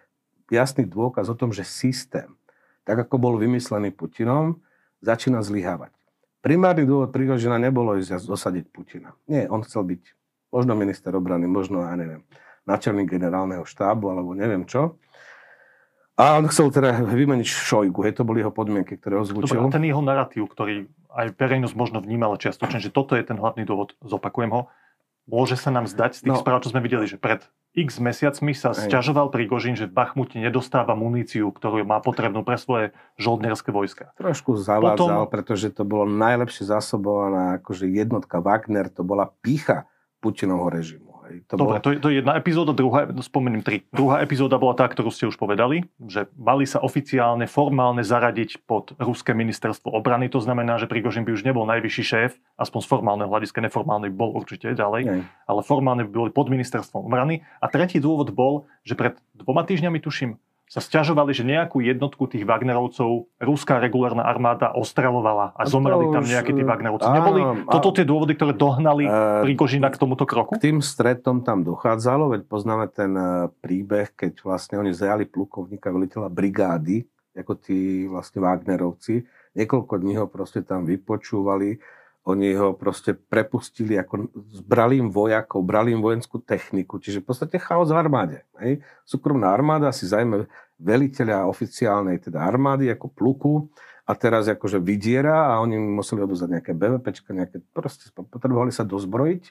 jasný 0.50 0.84
dôkaz 0.88 1.30
o 1.30 1.36
tom, 1.38 1.52
že 1.52 1.64
systém, 1.64 2.28
tak 2.84 3.00
ako 3.00 3.16
bol 3.16 3.34
vymyslený 3.40 3.92
Putinom, 3.92 4.60
začína 5.00 5.40
zlyhávať. 5.44 5.92
Primárny 6.44 6.84
dôvod 6.84 7.08
Prigožina 7.08 7.56
nebolo 7.56 7.96
ísť 7.96 8.28
dosadiť 8.28 8.68
Putina. 8.68 9.16
Nie, 9.24 9.48
on 9.48 9.64
chcel 9.64 9.88
byť 9.88 10.02
možno 10.52 10.76
minister 10.76 11.16
obrany, 11.16 11.48
možno, 11.48 11.80
ja 11.80 11.96
neviem, 11.96 12.20
načelník 12.68 13.08
generálneho 13.08 13.64
štábu, 13.64 14.12
alebo 14.12 14.36
neviem 14.36 14.68
čo. 14.68 15.00
A 16.14 16.38
on 16.38 16.46
chcel 16.46 16.70
teda 16.70 17.00
vymeniť 17.02 17.48
Šojgu, 17.48 18.06
hej, 18.06 18.20
to 18.20 18.28
boli 18.28 18.44
jeho 18.44 18.54
podmienky, 18.54 19.00
ktoré 19.00 19.18
ozvučil. 19.18 19.56
Dobre, 19.56 19.74
ten 19.74 19.88
jeho 19.88 19.98
narratív, 19.98 20.46
ktorý 20.46 20.86
aj 21.10 21.34
verejnosť 21.34 21.74
možno 21.74 21.98
vnímala 21.98 22.38
čiastočne, 22.38 22.78
že 22.78 22.94
toto 22.94 23.18
je 23.18 23.26
ten 23.26 23.34
hlavný 23.34 23.66
dôvod, 23.66 23.98
zopakujem 24.04 24.52
ho, 24.54 24.70
môže 25.24 25.56
sa 25.56 25.72
nám 25.72 25.88
zdať 25.88 26.20
z 26.20 26.20
tých 26.28 26.36
no, 26.36 26.40
správ, 26.40 26.60
čo 26.60 26.72
sme 26.72 26.84
videli, 26.84 27.08
že 27.08 27.16
pred 27.16 27.44
x 27.74 27.98
mesiacmi 27.98 28.54
sa 28.54 28.70
Aj. 28.70 28.86
sťažoval 28.86 29.34
Prigožin, 29.34 29.74
že 29.74 29.90
v 29.90 29.96
Bachmute 29.98 30.38
nedostáva 30.38 30.94
muníciu, 30.94 31.50
ktorú 31.50 31.82
má 31.82 31.98
potrebnú 31.98 32.46
pre 32.46 32.54
svoje 32.54 32.94
žoldnerské 33.18 33.74
vojska. 33.74 34.14
Trošku 34.14 34.54
zavádzal, 34.54 35.26
Potom... 35.26 35.32
pretože 35.32 35.74
to 35.74 35.82
bolo 35.82 36.06
najlepšie 36.06 36.70
zásobovaná 36.70 37.58
akože 37.58 37.90
jednotka 37.90 38.38
Wagner, 38.38 38.86
to 38.92 39.02
bola 39.02 39.34
pícha 39.42 39.90
Putinovho 40.22 40.70
režimu. 40.70 41.13
Hej. 41.24 41.48
To 41.48 41.54
Dobre, 41.56 41.80
bolo... 41.80 41.84
to, 41.84 41.88
je, 41.92 41.96
to 42.00 42.06
je 42.12 42.14
jedna 42.20 42.36
epizóda, 42.36 42.76
druhá, 42.76 43.08
spomeniem 43.24 43.64
tri. 43.64 43.82
Druhá 43.90 44.20
epizóda 44.20 44.60
bola 44.60 44.76
tá, 44.76 44.84
ktorú 44.84 45.08
ste 45.08 45.24
už 45.28 45.40
povedali, 45.40 45.88
že 46.04 46.28
mali 46.36 46.68
sa 46.68 46.84
oficiálne, 46.84 47.48
formálne 47.48 48.04
zaradiť 48.04 48.64
pod 48.68 48.92
Ruské 49.00 49.32
ministerstvo 49.32 49.88
obrany. 49.88 50.28
To 50.28 50.40
znamená, 50.44 50.76
že 50.76 50.84
Prigožin 50.84 51.24
by 51.24 51.32
už 51.32 51.48
nebol 51.48 51.64
najvyšší 51.64 52.04
šéf, 52.04 52.30
aspoň 52.60 52.80
z 52.84 52.88
formálneho 52.88 53.28
hľadiska, 53.32 53.64
neformálny 53.64 54.12
bol 54.12 54.36
určite 54.36 54.76
ďalej, 54.76 55.02
Nej. 55.08 55.20
ale 55.24 55.60
formálne 55.64 56.04
by 56.04 56.12
boli 56.12 56.30
pod 56.30 56.52
ministerstvom 56.52 57.08
obrany. 57.08 57.40
A 57.64 57.66
tretí 57.72 57.98
dôvod 57.98 58.30
bol, 58.36 58.68
že 58.84 58.92
pred 58.92 59.16
dvoma 59.32 59.64
týždňami, 59.64 59.98
tuším, 60.04 60.36
sa 60.74 60.82
stiažovali, 60.82 61.30
že 61.30 61.46
nejakú 61.46 61.78
jednotku 61.78 62.26
tých 62.26 62.42
Wagnerovcov 62.42 63.30
ruská 63.38 63.78
regulárna 63.78 64.26
armáda 64.26 64.74
ostrelovala 64.74 65.54
a 65.54 65.62
zomreli 65.70 66.10
tam 66.10 66.26
nejakí 66.26 66.50
tí 66.50 66.66
Wagnerovci. 66.66 67.06
Áno, 67.06 67.14
Neboli 67.14 67.40
toto 67.70 67.94
tie 67.94 68.02
dôvody, 68.02 68.34
ktoré 68.34 68.58
dohnali 68.58 69.06
uh, 69.06 69.46
Prigožina 69.46 69.86
k 69.94 70.02
tomuto 70.02 70.26
kroku? 70.26 70.58
K 70.58 70.66
tým 70.74 70.82
stretom 70.82 71.46
tam 71.46 71.62
dochádzalo, 71.62 72.34
veď 72.34 72.42
poznáme 72.50 72.90
ten 72.90 73.14
uh, 73.14 73.46
príbeh, 73.62 74.18
keď 74.18 74.42
vlastne 74.42 74.82
oni 74.82 74.90
zajali 74.90 75.30
plukovníka 75.30 75.94
veliteľa 75.94 76.26
brigády, 76.26 77.06
ako 77.38 77.54
tí 77.54 78.10
vlastne 78.10 78.42
Wagnerovci. 78.42 79.22
Niekoľko 79.54 79.94
dní 80.02 80.18
ho 80.18 80.26
proste 80.26 80.66
tam 80.66 80.82
vypočúvali 80.82 81.78
Oni 82.24 82.56
ho 82.56 82.72
proste 82.72 83.12
prepustili, 83.12 84.00
ako 84.00 84.32
zbrali 84.48 84.96
im 84.96 85.12
vojakov, 85.12 85.60
brali 85.60 85.92
im 85.92 86.00
vojenskú 86.00 86.40
techniku, 86.40 86.96
čiže 86.96 87.20
v 87.20 87.28
podstate 87.28 87.60
chaos 87.60 87.92
v 87.92 88.00
armáde. 88.00 88.38
Hej. 88.56 88.80
Súkromná 89.04 89.52
armáda 89.52 89.92
si 89.92 90.08
zajme 90.08 90.48
veliteľa 90.78 91.46
oficiálnej 91.46 92.18
teda 92.18 92.42
armády 92.42 92.90
ako 92.90 93.06
pluku 93.10 93.54
a 94.04 94.12
teraz 94.12 94.50
akože 94.50 94.82
vydiera 94.82 95.54
a 95.54 95.62
oni 95.64 95.80
museli 95.80 96.20
odozať 96.20 96.60
nejaké 96.60 96.72
BVPčka, 96.76 97.32
nejaké, 97.32 97.64
proste 97.72 98.12
potrebovali 98.12 98.68
sa 98.68 98.84
dozbrojiť, 98.84 99.42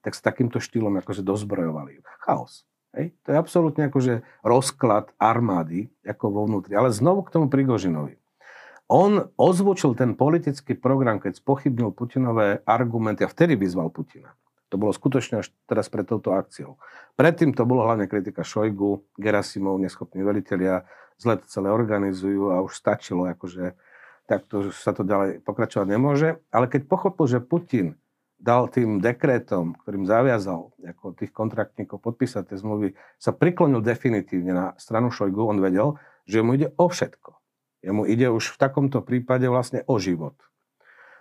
tak 0.00 0.12
s 0.16 0.20
takýmto 0.24 0.56
štýlom 0.56 0.96
akože 1.04 1.20
dozbrojovali. 1.20 2.00
Chaos. 2.24 2.64
Hej. 2.96 3.14
To 3.22 3.28
je 3.30 3.38
absolútne 3.38 3.86
akože 3.86 4.26
rozklad 4.42 5.14
armády 5.20 5.92
ako 6.02 6.24
vo 6.32 6.42
vnútri. 6.48 6.74
Ale 6.74 6.90
znovu 6.90 7.22
k 7.22 7.32
tomu 7.38 7.46
Prigožinovi. 7.46 8.18
On 8.90 9.30
ozvučil 9.38 9.94
ten 9.94 10.18
politický 10.18 10.74
program, 10.74 11.22
keď 11.22 11.38
spochybnil 11.38 11.94
Putinové 11.94 12.58
argumenty 12.66 13.22
a 13.22 13.30
vtedy 13.30 13.54
vyzval 13.54 13.94
Putina. 13.94 14.34
To 14.70 14.78
bolo 14.78 14.94
skutočne 14.94 15.42
až 15.42 15.50
teraz 15.66 15.90
pred 15.90 16.06
touto 16.06 16.30
akciou. 16.32 16.78
Predtým 17.18 17.52
to 17.52 17.66
bolo 17.66 17.84
hlavne 17.84 18.06
kritika 18.06 18.46
Šojgu, 18.46 19.02
Gerasimov, 19.18 19.82
neschopní 19.82 20.22
veliteľia, 20.22 20.86
zle 21.18 21.36
to 21.42 21.46
celé 21.50 21.68
organizujú 21.74 22.54
a 22.54 22.62
už 22.62 22.72
stačilo, 22.72 23.26
akože 23.28 23.74
takto 24.30 24.70
sa 24.70 24.94
to 24.94 25.02
ďalej 25.02 25.42
pokračovať 25.42 25.86
nemôže. 25.90 26.38
Ale 26.54 26.70
keď 26.70 26.86
pochopil, 26.86 27.26
že 27.26 27.42
Putin 27.42 27.98
dal 28.40 28.70
tým 28.72 29.02
dekrétom, 29.02 29.76
ktorým 29.84 30.08
zaviazal 30.08 30.72
ako 30.80 31.12
tých 31.12 31.34
kontraktníkov 31.34 32.00
podpísať 32.00 32.54
tie 32.54 32.56
zmluvy, 32.56 32.96
sa 33.20 33.36
priklonil 33.36 33.84
definitívne 33.84 34.54
na 34.54 34.66
stranu 34.80 35.12
Šojgu, 35.12 35.44
on 35.44 35.58
vedel, 35.60 36.00
že 36.24 36.40
mu 36.40 36.56
ide 36.56 36.72
o 36.80 36.88
všetko. 36.88 37.36
Jemu 37.80 38.04
ide 38.08 38.28
už 38.28 38.56
v 38.56 38.60
takomto 38.60 39.00
prípade 39.00 39.48
vlastne 39.48 39.84
o 39.88 39.96
život. 39.96 40.36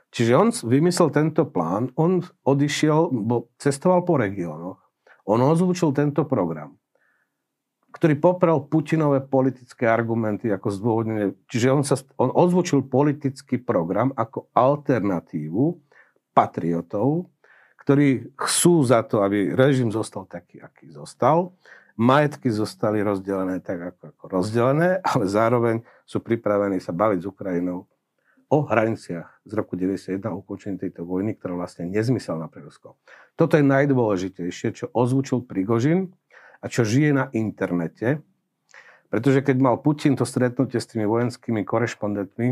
Čiže 0.09 0.33
on 0.33 0.49
vymyslel 0.49 1.13
tento 1.13 1.45
plán, 1.45 1.93
on 1.93 2.25
odišiel, 2.41 3.13
bo 3.13 3.53
cestoval 3.61 4.01
po 4.01 4.17
regiónoch, 4.17 4.81
on 5.29 5.39
ozvučil 5.45 5.93
tento 5.93 6.25
program, 6.25 6.73
ktorý 7.93 8.17
poprel 8.17 8.57
Putinové 8.65 9.21
politické 9.21 9.85
argumenty 9.85 10.49
ako 10.49 10.67
zdôvodnenie. 10.73 11.37
Čiže 11.45 11.67
on, 11.69 11.83
sa, 11.85 12.01
on 12.17 12.33
ozvučil 12.33 12.89
politický 12.89 13.61
program 13.61 14.09
ako 14.17 14.49
alternatívu 14.57 15.77
patriotov, 16.33 17.29
ktorí 17.85 18.33
chcú 18.33 18.81
za 18.85 19.05
to, 19.05 19.21
aby 19.21 19.53
režim 19.53 19.93
zostal 19.93 20.25
taký, 20.25 20.61
aký 20.61 20.89
zostal, 20.89 21.53
majetky 21.99 22.49
zostali 22.49 23.05
rozdelené 23.05 23.61
tak, 23.61 23.93
ako, 23.93 24.01
ako 24.17 24.23
rozdelené, 24.29 25.01
ale 25.05 25.23
zároveň 25.29 25.75
sú 26.05 26.21
pripravení 26.21 26.81
sa 26.81 26.93
baviť 26.93 27.19
s 27.21 27.29
Ukrajinou 27.29 27.85
o 28.49 28.65
hraniciach 28.65 29.45
z 29.45 29.51
roku 29.53 29.77
91, 29.77 30.33
o 30.33 30.41
ukončení 30.41 30.81
tejto 30.81 31.05
vojny, 31.05 31.37
ktorá 31.37 31.53
vlastne 31.53 31.85
nezmyselná 31.85 32.49
pre 32.49 32.65
Rusko. 32.65 32.97
Toto 33.37 33.55
je 33.55 33.63
najdôležitejšie, 33.63 34.67
čo 34.73 34.85
ozvučil 34.89 35.45
Prigožin 35.45 36.09
a 36.59 36.65
čo 36.65 36.81
žije 36.81 37.13
na 37.13 37.25
internete, 37.31 38.25
pretože 39.13 39.45
keď 39.45 39.57
mal 39.61 39.75
Putin 39.81 40.17
to 40.17 40.25
stretnutie 40.25 40.81
s 40.81 40.89
tými 40.89 41.05
vojenskými 41.05 41.61
korešpondentmi, 41.61 42.47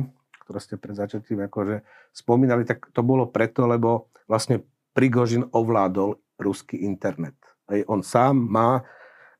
ktoré 0.45 0.59
ste 0.61 0.77
pred 0.77 0.95
začatím 0.95 1.43
akože 1.49 1.83
spomínali, 2.13 2.63
tak 2.63 2.93
to 2.93 3.01
bolo 3.01 3.27
preto, 3.27 3.65
lebo 3.65 4.13
vlastne 4.29 4.63
Prigožin 4.93 5.45
ovládol 5.53 6.17
ruský 6.41 6.81
internet. 6.81 7.37
Aj 7.69 7.81
on 7.89 8.01
sám 8.01 8.37
má 8.37 8.81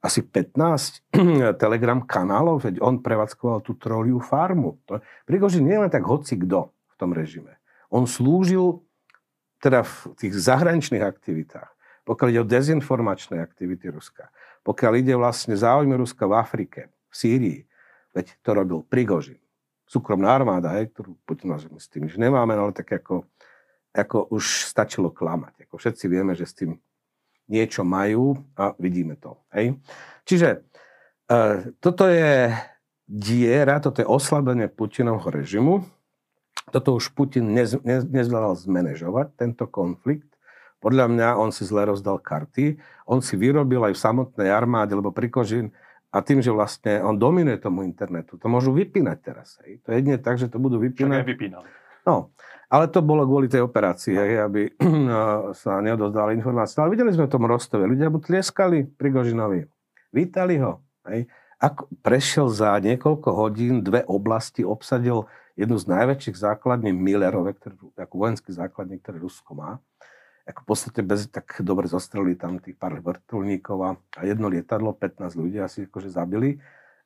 asi 0.02 0.22
15 0.22 1.18
telegram 1.62 2.06
kanálov, 2.06 2.64
veď 2.70 2.76
on 2.82 3.02
prevádzkoval 3.02 3.66
tú 3.66 3.74
troliu 3.76 4.22
farmu. 4.22 4.78
Prigožin 5.26 5.66
nie 5.66 5.78
len 5.78 5.90
tak 5.90 6.06
hoci 6.06 6.38
kto 6.38 6.70
v 6.70 6.96
tom 6.96 7.12
režime. 7.14 7.58
On 7.90 8.06
slúžil 8.06 8.84
teda 9.58 9.82
v 9.82 10.14
tých 10.18 10.34
zahraničných 10.38 11.02
aktivitách, 11.02 11.72
pokiaľ 12.06 12.28
ide 12.30 12.42
o 12.46 12.48
dezinformačné 12.48 13.42
aktivity 13.42 13.90
Ruska, 13.90 14.30
pokiaľ 14.62 14.94
ide 15.02 15.18
vlastne 15.18 15.58
záujmy 15.58 15.98
Ruska 15.98 16.30
v 16.30 16.34
Afrike, 16.38 16.82
v 17.10 17.14
Sýrii, 17.16 17.60
veď 18.14 18.38
to 18.46 18.50
robil 18.54 18.80
Prigožin. 18.86 19.42
Súkromná 19.88 20.36
armáda, 20.36 20.76
hej, 20.78 20.92
ktorú 20.92 21.16
Putin 21.24 21.56
s 21.56 21.88
tým 21.88 22.12
už 22.12 22.20
nemáme, 22.20 22.54
ale 22.54 22.76
tak 22.76 22.92
ako, 22.92 23.24
ako 23.96 24.36
už 24.36 24.68
stačilo 24.68 25.10
klamať. 25.16 25.64
Ako 25.64 25.80
všetci 25.80 26.06
vieme, 26.12 26.36
že 26.36 26.44
s 26.44 26.54
tým 26.54 26.76
niečo 27.48 27.88
majú 27.88 28.38
a 28.54 28.76
vidíme 28.78 29.16
to. 29.20 29.40
Hej? 29.56 29.80
Čiže 30.28 30.50
e, 30.52 30.58
toto 31.80 32.08
je 32.08 32.52
diera, 33.08 33.80
toto 33.80 34.04
je 34.04 34.08
oslabenie 34.08 34.68
Putinovho 34.68 35.32
režimu. 35.32 35.88
Toto 36.68 37.00
už 37.00 37.16
Putin 37.16 37.56
nez, 37.56 37.72
nez, 37.88 38.04
nezvládal 38.04 38.60
zmanéžovať, 38.60 39.40
tento 39.40 39.64
konflikt. 39.72 40.28
Podľa 40.84 41.08
mňa 41.10 41.28
on 41.40 41.50
si 41.56 41.64
zle 41.64 41.88
rozdal 41.88 42.20
karty. 42.20 42.78
On 43.08 43.24
si 43.24 43.40
vyrobil 43.40 43.82
aj 43.88 43.96
v 43.96 44.04
samotnej 44.04 44.52
armáde, 44.52 44.94
lebo 44.94 45.16
Prikožin 45.16 45.72
a 46.12 46.24
tým, 46.24 46.40
že 46.44 46.52
vlastne 46.52 47.04
on 47.04 47.20
dominuje 47.20 47.60
tomu 47.60 47.84
internetu, 47.84 48.40
to 48.40 48.48
môžu 48.48 48.72
vypínať 48.72 49.18
teraz. 49.20 49.60
Hej. 49.64 49.84
To 49.84 49.92
je 49.92 49.96
jedine 50.00 50.18
tak, 50.20 50.40
že 50.40 50.48
to 50.48 50.60
budú 50.60 50.80
vypínať. 50.80 51.24
Však 51.24 51.24
aj 51.24 51.32
vypínali. 51.36 51.68
No, 52.08 52.32
ale 52.72 52.88
to 52.88 53.04
bolo 53.04 53.28
kvôli 53.28 53.52
tej 53.52 53.68
operácii, 53.68 54.16
aby 54.40 54.72
sa 55.62 55.84
neodozdali 55.84 56.40
informácie. 56.40 56.80
Ale 56.80 56.96
videli 56.96 57.12
sme 57.12 57.28
v 57.28 57.34
tom 57.36 57.44
Rostove. 57.44 57.84
Ľudia 57.84 58.08
mu 58.08 58.24
tlieskali 58.24 58.88
Prigožinovi. 58.88 59.68
Vítali 60.16 60.56
ho. 60.64 60.88
Hej. 61.04 61.28
Ako 61.58 61.90
prešiel 62.00 62.48
za 62.54 62.78
niekoľko 62.80 63.30
hodín 63.34 63.82
dve 63.82 64.08
oblasti, 64.08 64.62
obsadil 64.62 65.26
jednu 65.58 65.76
z 65.76 65.90
najväčších 65.90 66.38
základní 66.38 66.94
Millerove, 66.94 67.58
ako 67.98 68.14
vojenský 68.14 68.54
základní, 68.54 69.02
ktoré 69.02 69.18
Rusko 69.18 69.58
má. 69.58 69.82
Ako 70.48 70.64
v 70.64 70.68
podstate 70.70 71.02
bez, 71.04 71.28
tak 71.28 71.60
dobre 71.60 71.92
zostreli 71.92 72.38
tam 72.38 72.62
tých 72.62 72.78
pár 72.80 73.04
vrtulníkov 73.04 73.78
a, 73.84 73.92
a 74.16 74.22
jedno 74.24 74.48
lietadlo, 74.48 74.96
15 74.96 75.34
ľudí 75.36 75.58
asi 75.60 75.90
akože 75.90 76.14
zabili. 76.14 76.62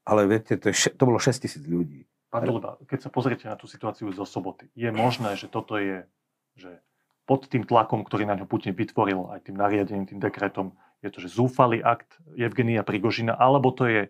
Ale 0.06 0.28
viete, 0.30 0.60
to, 0.60 0.70
je, 0.70 0.94
to 0.94 1.04
bolo 1.08 1.18
6 1.18 1.42
tisíc 1.42 1.64
ľudí. 1.66 2.06
Pán 2.32 2.48
Doleba, 2.48 2.80
keď 2.88 3.00
sa 3.04 3.10
pozriete 3.12 3.44
na 3.52 3.60
tú 3.60 3.68
situáciu 3.68 4.08
zo 4.16 4.24
soboty, 4.24 4.72
je 4.72 4.88
možné, 4.88 5.36
že 5.36 5.52
toto 5.52 5.76
je, 5.76 6.08
že 6.56 6.80
pod 7.28 7.52
tým 7.52 7.68
tlakom, 7.68 8.08
ktorý 8.08 8.24
na 8.24 8.40
ňo 8.40 8.48
Putin 8.48 8.72
vytvoril, 8.72 9.36
aj 9.36 9.52
tým 9.52 9.60
nariadením, 9.60 10.08
tým 10.08 10.24
dekretom, 10.24 10.72
je 11.04 11.12
to, 11.12 11.20
že 11.20 11.36
zúfalý 11.36 11.84
akt 11.84 12.08
Evgenia 12.40 12.88
Prigožina, 12.88 13.36
alebo 13.36 13.76
to 13.76 13.84
je 13.84 14.02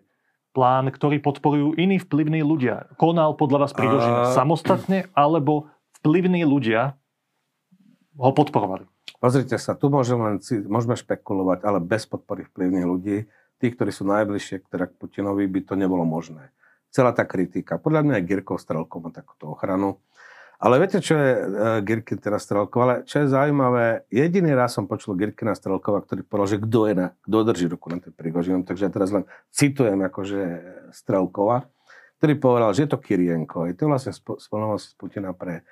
plán, 0.54 0.94
ktorý 0.94 1.18
podporujú 1.18 1.74
iní 1.74 1.98
vplyvní 1.98 2.46
ľudia. 2.46 2.94
Konal 2.94 3.34
podľa 3.34 3.66
vás 3.66 3.72
Prigožina 3.74 4.30
uh... 4.30 4.30
samostatne, 4.30 5.10
alebo 5.18 5.74
vplyvní 5.98 6.46
ľudia 6.46 6.94
ho 8.14 8.30
podporovali? 8.30 8.86
Pozrite 9.18 9.58
sa, 9.58 9.74
tu 9.74 9.90
môžeme, 9.90 10.22
len, 10.30 10.36
môžeme 10.70 10.94
špekulovať, 10.94 11.66
ale 11.66 11.82
bez 11.82 12.06
podpory 12.06 12.46
vplyvných 12.46 12.86
ľudí, 12.86 13.26
tí, 13.58 13.66
ktorí 13.66 13.90
sú 13.90 14.06
najbližšie 14.06 14.62
k 14.62 14.94
Putinovi, 14.94 15.50
by 15.50 15.60
to 15.66 15.74
nebolo 15.74 16.06
možné 16.06 16.54
celá 16.92 17.16
tá 17.16 17.24
kritika. 17.24 17.80
Podľa 17.80 18.04
mňa 18.04 18.14
aj 18.20 18.24
Girkov 18.28 18.60
Strelkov 18.60 19.00
má 19.00 19.10
takúto 19.10 19.48
ochranu. 19.48 19.98
Ale 20.62 20.78
viete, 20.78 21.02
čo 21.02 21.18
je 21.18 21.30
uh, 21.42 21.44
Girkin 21.82 22.22
teraz 22.22 22.46
Strelkov? 22.46 22.78
Ale 22.86 22.94
čo 23.02 23.18
je 23.18 23.34
zaujímavé, 23.34 24.06
jediný 24.14 24.54
raz 24.54 24.78
som 24.78 24.86
počul 24.86 25.18
Girkina 25.18 25.58
Strelkova, 25.58 26.06
ktorý 26.06 26.22
povedal, 26.22 26.48
že 26.54 26.62
kto 26.62 26.80
je 26.86 26.94
na, 26.94 27.06
kto 27.26 27.36
drží 27.42 27.66
ruku 27.66 27.90
na 27.90 27.98
tej 27.98 28.14
Prigožinom. 28.14 28.62
Takže 28.62 28.86
ja 28.86 28.90
teraz 28.94 29.10
len 29.10 29.26
citujem 29.50 29.98
akože 29.98 30.40
Strelkova, 30.94 31.66
ktorý 32.22 32.38
povedal, 32.38 32.70
že 32.78 32.86
je 32.86 32.90
to 32.94 33.02
Kirienko. 33.02 33.66
Je 33.66 33.74
to 33.74 33.90
vlastne 33.90 34.14
spolnomoc 34.14 34.78
Putina 34.94 35.34
pre 35.34 35.66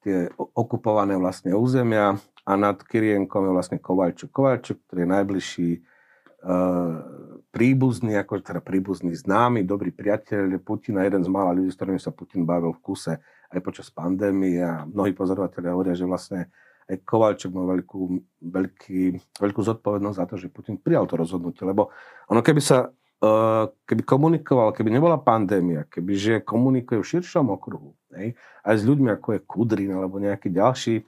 tie 0.00 0.32
okupované 0.56 1.20
vlastne 1.20 1.52
územia 1.52 2.16
a 2.48 2.52
nad 2.56 2.80
Kirienkom 2.80 3.44
je 3.44 3.52
vlastne 3.52 3.76
Kovalčuk. 3.76 4.32
Kovalčuk, 4.32 4.80
ktorý 4.88 5.04
je 5.04 5.10
najbližší 5.20 5.70
uh, 6.48 7.39
príbuzný, 7.50 8.14
ako 8.14 8.40
teda 8.40 8.62
príbuzný, 8.62 9.14
známy, 9.14 9.66
dobrý 9.66 9.90
priateľ 9.90 10.62
Putina, 10.62 11.02
jeden 11.02 11.26
z 11.26 11.30
mála 11.30 11.54
ľudí, 11.54 11.70
s 11.70 11.78
ktorými 11.78 11.98
sa 11.98 12.14
Putin 12.14 12.46
bavil 12.46 12.70
v 12.74 12.82
kuse 12.82 13.18
aj 13.50 13.60
počas 13.60 13.90
pandémie. 13.90 14.62
A 14.62 14.86
mnohí 14.86 15.10
pozorovateľia 15.10 15.74
hovoria, 15.74 15.98
že 15.98 16.06
vlastne 16.06 16.48
aj 16.90 17.06
Kovalček 17.06 17.54
má 17.54 17.66
veľkú, 17.66 18.00
veľký, 18.42 19.02
veľkú 19.38 19.60
zodpovednosť 19.62 20.18
za 20.18 20.26
to, 20.26 20.34
že 20.38 20.50
Putin 20.50 20.78
prijal 20.78 21.06
to 21.06 21.18
rozhodnutie, 21.18 21.62
lebo 21.62 21.94
ono 22.26 22.42
keby 22.42 22.58
sa 22.58 22.90
uh, 22.90 23.70
keby 23.86 24.02
komunikoval, 24.02 24.74
keby 24.74 24.90
nebola 24.90 25.18
pandémia, 25.22 25.86
keby 25.86 26.12
že 26.18 26.34
komunikuje 26.42 26.98
v 26.98 27.10
širšom 27.14 27.46
okruhu, 27.54 27.94
hej, 28.18 28.34
aj 28.66 28.74
s 28.74 28.82
ľuďmi 28.82 29.10
ako 29.14 29.38
je 29.38 29.40
Kudrin 29.46 29.92
alebo 29.94 30.18
nejaký 30.18 30.50
ďalší, 30.50 31.06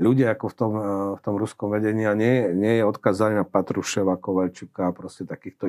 ľudia 0.00 0.32
ako 0.32 0.46
v 0.48 0.54
tom, 0.54 0.72
eh, 0.76 0.84
v 1.16 1.20
tom 1.20 1.34
ruskom 1.36 1.68
vedení 1.72 2.08
a 2.08 2.16
nie, 2.16 2.52
nie 2.52 2.80
je 2.80 2.84
odkazaný 2.88 3.44
na 3.44 3.46
Patruševa, 3.46 4.16
Kovalčuka 4.16 4.88
a 4.88 4.96
proste 4.96 5.28
takýchto 5.28 5.68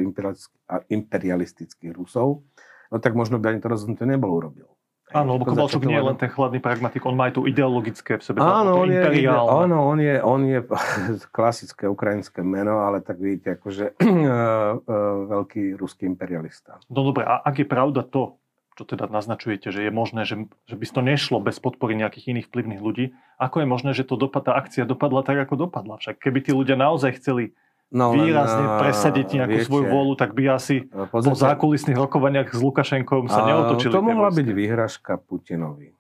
imperialistických 0.88 1.92
Rusov, 1.92 2.44
no 2.92 2.96
tak 3.00 3.18
možno 3.18 3.40
by 3.40 3.56
ani 3.56 3.60
to 3.60 3.72
rozhodnutie 3.72 4.08
nebolo 4.08 4.40
urobil. 4.40 4.68
Áno, 5.14 5.38
lebo 5.38 5.46
Kovalčuk 5.46 5.86
nie 5.86 5.94
je 5.94 6.10
len 6.10 6.18
ten 6.18 6.32
chladný 6.32 6.58
pragmatik, 6.58 7.06
on 7.06 7.14
má 7.14 7.30
aj 7.30 7.38
tu 7.38 7.46
ideologické 7.46 8.18
v 8.18 8.24
sebe. 8.26 8.42
Áno, 8.42 8.82
on 8.82 8.90
je, 8.90 9.04
áno 9.30 9.78
on, 9.86 10.00
je, 10.02 10.16
on 10.24 10.42
je 10.42 10.60
klasické 11.38 11.86
ukrajinské 11.86 12.42
meno, 12.42 12.82
ale 12.82 13.04
tak 13.06 13.22
vidíte, 13.22 13.62
akože 13.62 13.94
veľký 15.38 15.78
ruský 15.78 16.10
imperialista. 16.10 16.82
No 16.90 17.06
dobre, 17.06 17.30
a 17.30 17.46
ak 17.46 17.62
je 17.62 17.68
pravda 17.70 18.02
to, 18.02 18.42
čo 18.74 18.84
teda 18.90 19.06
naznačujete, 19.10 19.70
že 19.70 19.86
je 19.86 19.92
možné, 19.94 20.26
že, 20.26 20.50
že 20.66 20.76
by 20.76 20.86
to 20.90 21.02
nešlo 21.06 21.38
bez 21.38 21.62
podpory 21.62 21.94
nejakých 21.94 22.34
iných 22.34 22.48
vplyvných 22.50 22.82
ľudí, 22.82 23.06
ako 23.38 23.62
je 23.62 23.68
možné, 23.70 23.92
že 23.94 24.04
to 24.06 24.18
dopad, 24.18 24.50
tá 24.50 24.58
akcia 24.58 24.90
dopadla 24.90 25.22
tak, 25.22 25.38
ako 25.46 25.70
dopadla? 25.70 26.02
Však 26.02 26.18
keby 26.18 26.40
tí 26.42 26.52
ľudia 26.52 26.74
naozaj 26.74 27.22
chceli 27.22 27.54
no, 27.94 28.12
výrazne 28.18 28.66
len, 28.66 28.80
presadiť 28.82 29.28
nejakú 29.38 29.58
viete, 29.62 29.70
svoju 29.70 29.86
vôľu, 29.94 30.14
tak 30.18 30.34
by 30.34 30.58
asi 30.58 30.90
pozrite, 30.90 31.30
po 31.30 31.38
zákulisných 31.38 31.98
rokovaniach 31.98 32.50
s 32.50 32.60
Lukašenkom 32.60 33.30
sa 33.30 33.46
neotočili. 33.46 33.94
To 33.94 34.02
mohla 34.02 34.34
byť 34.34 34.48
výhražka 34.50 35.22
Putinovi. 35.22 35.94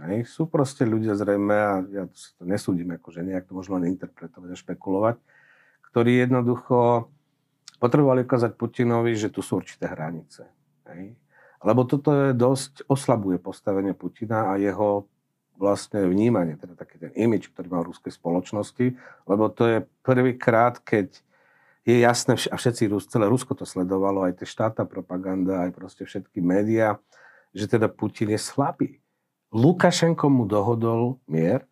Hej. 0.00 0.32
Sú 0.32 0.48
proste 0.48 0.88
ľudia 0.88 1.12
zrejme, 1.12 1.52
a 1.52 1.72
ja 1.92 2.04
to 2.08 2.42
nesúdim, 2.48 2.88
akože 2.96 3.20
nejak 3.20 3.44
to 3.44 3.52
možno 3.52 3.76
len 3.76 3.92
interpretovať 3.92 4.48
a 4.48 4.56
špekulovať, 4.56 5.16
ktorí 5.92 6.24
jednoducho 6.24 7.10
potrebovali 7.76 8.24
ukázať 8.24 8.56
Putinovi, 8.56 9.12
že 9.12 9.28
tu 9.28 9.44
sú 9.44 9.60
určité 9.60 9.92
hranice. 9.92 10.48
Hej. 10.88 11.19
Lebo 11.60 11.84
toto 11.84 12.10
je 12.12 12.32
dosť 12.32 12.88
oslabuje 12.88 13.36
postavenie 13.36 13.92
Putina 13.92 14.48
a 14.48 14.56
jeho 14.56 15.04
vlastne 15.60 16.08
vnímanie, 16.08 16.56
teda 16.56 16.72
taký 16.72 16.96
ten 16.96 17.12
imič, 17.12 17.52
ktorý 17.52 17.68
má 17.68 17.84
v 17.84 17.92
ruskej 17.92 18.16
spoločnosti, 18.16 18.96
lebo 19.28 19.52
to 19.52 19.68
je 19.68 19.78
prvýkrát, 20.00 20.80
keď 20.80 21.20
je 21.84 22.00
jasné, 22.00 22.40
a 22.48 22.56
všetci, 22.56 22.88
celé 23.12 23.28
Rusko 23.28 23.52
to 23.52 23.68
sledovalo, 23.68 24.24
aj 24.24 24.40
tie 24.40 24.48
štátna 24.48 24.88
propaganda, 24.88 25.68
aj 25.68 25.76
proste 25.76 26.08
všetky 26.08 26.40
médiá, 26.40 26.96
že 27.52 27.68
teda 27.68 27.92
Putin 27.92 28.32
je 28.32 28.40
slabý. 28.40 28.90
Lukašenko 29.52 30.32
mu 30.32 30.48
dohodol 30.48 31.20
mier, 31.28 31.68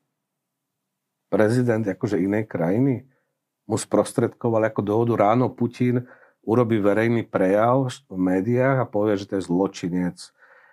prezident 1.33 1.85
akože 1.85 2.21
inej 2.21 2.45
krajiny, 2.45 3.09
mu 3.69 3.77
sprostredkoval 3.77 4.69
ako 4.69 4.81
dohodu 4.81 5.13
ráno 5.17 5.53
Putin 5.53 6.09
urobí 6.49 6.81
verejný 6.81 7.29
prejav 7.29 7.93
v 8.09 8.17
médiách 8.17 8.81
a 8.81 8.87
povie, 8.89 9.21
že 9.21 9.29
to 9.29 9.35
je 9.37 9.45
zločinec. 9.45 10.17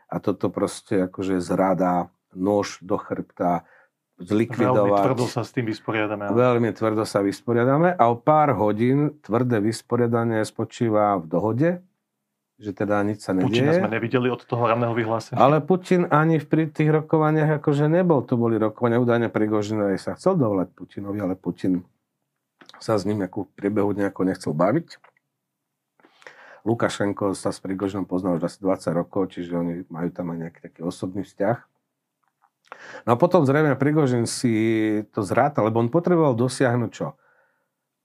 A 0.08 0.24
toto 0.24 0.48
proste 0.48 1.12
akože 1.12 1.44
zrada, 1.44 2.08
nož 2.32 2.80
do 2.80 2.96
chrbta, 2.96 3.68
zlikvidovať. 4.16 4.88
Veľmi 4.88 5.04
tvrdo 5.04 5.26
sa 5.28 5.44
s 5.44 5.52
tým 5.52 5.68
vysporiadame. 5.68 6.24
Ale... 6.32 6.36
Veľmi 6.40 6.72
tvrdo 6.72 7.04
sa 7.04 7.20
vysporiadame 7.20 7.92
a 7.92 8.04
o 8.08 8.16
pár 8.16 8.56
hodín 8.56 9.20
tvrdé 9.20 9.60
vysporiadanie 9.60 10.40
spočíva 10.48 11.20
v 11.20 11.26
dohode, 11.28 11.70
že 12.56 12.72
teda 12.72 13.04
nič 13.04 13.28
sa 13.28 13.36
nedieje. 13.36 13.68
Putina 13.68 13.72
sme 13.76 13.92
nevideli 13.92 14.32
od 14.32 14.40
toho 14.48 14.64
ranného 14.64 14.96
vyhlásenia. 14.96 15.36
Ale 15.36 15.60
Putin 15.60 16.08
ani 16.08 16.40
v 16.40 16.72
tých 16.72 16.88
rokovaniach 16.88 17.60
akože 17.60 17.92
nebol. 17.92 18.24
To 18.24 18.40
boli 18.40 18.56
rokovania 18.56 19.04
údajne 19.04 19.28
Prigožinovej 19.28 20.00
sa 20.00 20.16
chcel 20.16 20.40
dovolať 20.40 20.72
Putinovi, 20.72 21.20
ale 21.20 21.36
Putin 21.36 21.84
sa 22.80 22.96
s 22.96 23.04
ním 23.04 23.28
ako 23.28 23.52
v 23.52 23.60
priebehu 23.60 23.92
nejako 23.92 24.22
nechcel 24.24 24.56
baviť. 24.56 25.15
Lukašenko 26.66 27.38
sa 27.38 27.54
s 27.54 27.62
Prigožinom 27.62 28.10
poznal 28.10 28.42
už 28.42 28.50
asi 28.50 28.58
20 28.60 28.98
rokov, 28.98 29.38
čiže 29.38 29.54
oni 29.54 29.74
majú 29.88 30.10
tam 30.10 30.34
aj 30.34 30.38
nejaký 30.42 30.60
taký 30.66 30.80
osobný 30.82 31.22
vzťah. 31.22 31.58
No 33.06 33.14
a 33.14 33.18
potom 33.22 33.46
zrejme 33.46 33.78
Prigožin 33.78 34.26
si 34.26 34.54
to 35.14 35.22
zráta, 35.22 35.62
lebo 35.62 35.78
on 35.78 35.94
potreboval 35.94 36.34
dosiahnuť 36.34 36.92
čo? 36.92 37.14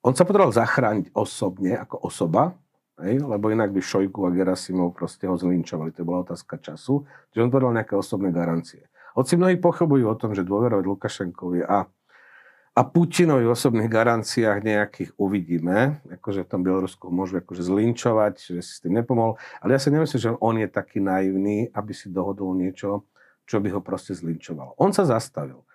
On 0.04 0.12
sa 0.12 0.28
potreboval 0.28 0.52
zachrániť 0.52 1.12
osobne, 1.16 1.76
ako 1.76 2.04
osoba, 2.04 2.56
hej? 3.00 3.20
lebo 3.20 3.48
inak 3.48 3.72
by 3.72 3.80
Šojku 3.80 4.28
a 4.28 4.30
Gerasimov 4.32 4.92
proste 4.92 5.24
ho 5.24 5.36
zlinčovali. 5.40 5.96
To 5.96 6.04
bola 6.04 6.24
otázka 6.28 6.60
času. 6.60 7.08
Čiže 7.32 7.40
on 7.44 7.52
potreboval 7.52 7.76
nejaké 7.80 7.96
osobné 7.96 8.28
garancie. 8.32 8.88
Hoci 9.16 9.40
mnohí 9.40 9.56
pochybujú 9.56 10.04
o 10.06 10.16
tom, 10.16 10.36
že 10.36 10.46
dôverovať 10.46 10.84
Lukašenkovi 10.84 11.64
a 11.64 11.88
a 12.70 12.86
Putinových 12.86 13.50
osobných 13.50 13.90
garanciách 13.90 14.62
nejakých 14.62 15.10
uvidíme. 15.18 16.00
Akože 16.20 16.46
v 16.46 16.50
tom 16.50 16.62
Bielorusku 16.62 17.10
môžu 17.10 17.42
akože 17.42 17.66
zlinčovať, 17.66 18.34
že 18.38 18.60
si 18.62 18.72
s 18.78 18.80
tým 18.80 18.94
nepomohol. 19.02 19.34
Ale 19.58 19.74
ja 19.74 19.80
si 19.82 19.90
nemyslím, 19.90 20.20
že 20.22 20.30
on 20.38 20.54
je 20.54 20.68
taký 20.70 21.02
naivný, 21.02 21.66
aby 21.74 21.90
si 21.90 22.06
dohodol 22.08 22.54
niečo, 22.54 23.10
čo 23.44 23.58
by 23.58 23.74
ho 23.74 23.82
proste 23.82 24.14
zlinčovalo. 24.14 24.78
On 24.78 24.94
sa 24.94 25.02
zastavil. 25.02 25.66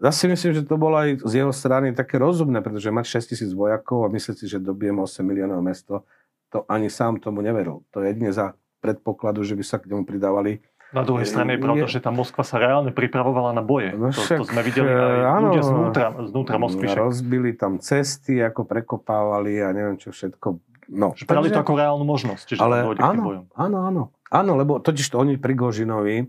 Zase 0.00 0.26
si 0.26 0.26
myslím, 0.32 0.52
že 0.56 0.66
to 0.66 0.80
bolo 0.80 0.96
aj 0.96 1.22
z 1.22 1.44
jeho 1.44 1.52
strany 1.52 1.92
také 1.92 2.16
rozumné, 2.16 2.64
pretože 2.64 2.88
mať 2.88 3.20
6 3.20 3.30
tisíc 3.36 3.50
vojakov 3.52 4.08
a 4.08 4.12
myslieť 4.12 4.36
si, 4.42 4.46
že 4.48 4.58
dobijem 4.58 4.96
8 4.96 5.22
miliónov 5.22 5.60
mesto, 5.60 6.08
to 6.50 6.64
ani 6.66 6.90
sám 6.90 7.20
tomu 7.22 7.44
neveril. 7.44 7.84
To 7.94 8.02
je 8.02 8.10
jedine 8.10 8.32
za 8.32 8.58
predpokladu, 8.80 9.44
že 9.44 9.54
by 9.54 9.62
sa 9.62 9.76
k 9.76 9.92
nemu 9.92 10.08
pridávali 10.08 10.64
na 10.90 11.02
druhej 11.06 11.26
strane 11.26 11.54
je 11.54 11.60
pravda, 11.62 11.86
že 11.86 12.02
tá 12.02 12.10
Moskva 12.10 12.42
sa 12.42 12.58
reálne 12.58 12.90
pripravovala 12.90 13.54
na 13.54 13.62
boje. 13.62 13.94
No 13.94 14.10
však, 14.10 14.42
to, 14.42 14.42
to 14.42 14.50
sme 14.50 14.62
videli 14.66 14.90
aj 14.90 15.18
áno, 15.22 15.48
ľudia 15.50 15.62
znútra, 15.62 16.06
znútra 16.26 16.56
Moskvy. 16.58 16.84
Však. 16.90 16.98
Rozbili 16.98 17.50
tam 17.54 17.78
cesty, 17.78 18.42
ako 18.42 18.66
prekopávali 18.66 19.62
a 19.62 19.70
neviem 19.70 19.96
čo 19.98 20.10
všetko. 20.10 20.58
No, 20.90 21.14
že 21.14 21.22
takže, 21.30 21.54
to 21.54 21.62
ako 21.62 21.74
reálnu 21.78 22.02
možnosť, 22.02 22.44
čiže 22.50 22.60
ale 22.66 22.82
áno, 22.98 23.22
bojom. 23.22 23.44
áno, 23.54 23.78
áno. 23.86 24.02
Áno, 24.30 24.52
lebo 24.58 24.82
totiž 24.82 25.06
to 25.06 25.22
oni 25.22 25.38
Prigožinovi 25.38 26.26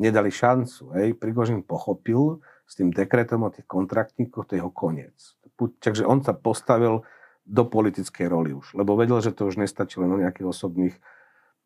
nedali 0.00 0.32
šancu. 0.32 0.96
Hej. 0.96 1.20
Prigožin 1.20 1.60
pochopil 1.60 2.40
s 2.64 2.76
tým 2.76 2.88
dekretom 2.92 3.44
o 3.44 3.52
tých 3.52 3.68
kontraktníkoch, 3.68 4.48
to 4.48 4.56
je 4.56 4.60
jeho 4.64 4.72
koniec. 4.72 5.16
Takže 5.58 6.08
on 6.08 6.24
sa 6.24 6.32
postavil 6.32 7.04
do 7.48 7.64
politickej 7.64 8.28
roli 8.28 8.52
už, 8.52 8.76
lebo 8.76 8.96
vedel, 8.96 9.20
že 9.24 9.32
to 9.32 9.48
už 9.48 9.56
nestačí 9.60 9.96
len 10.00 10.12
o 10.12 10.20
nejakých 10.20 10.52
osobných 10.52 10.96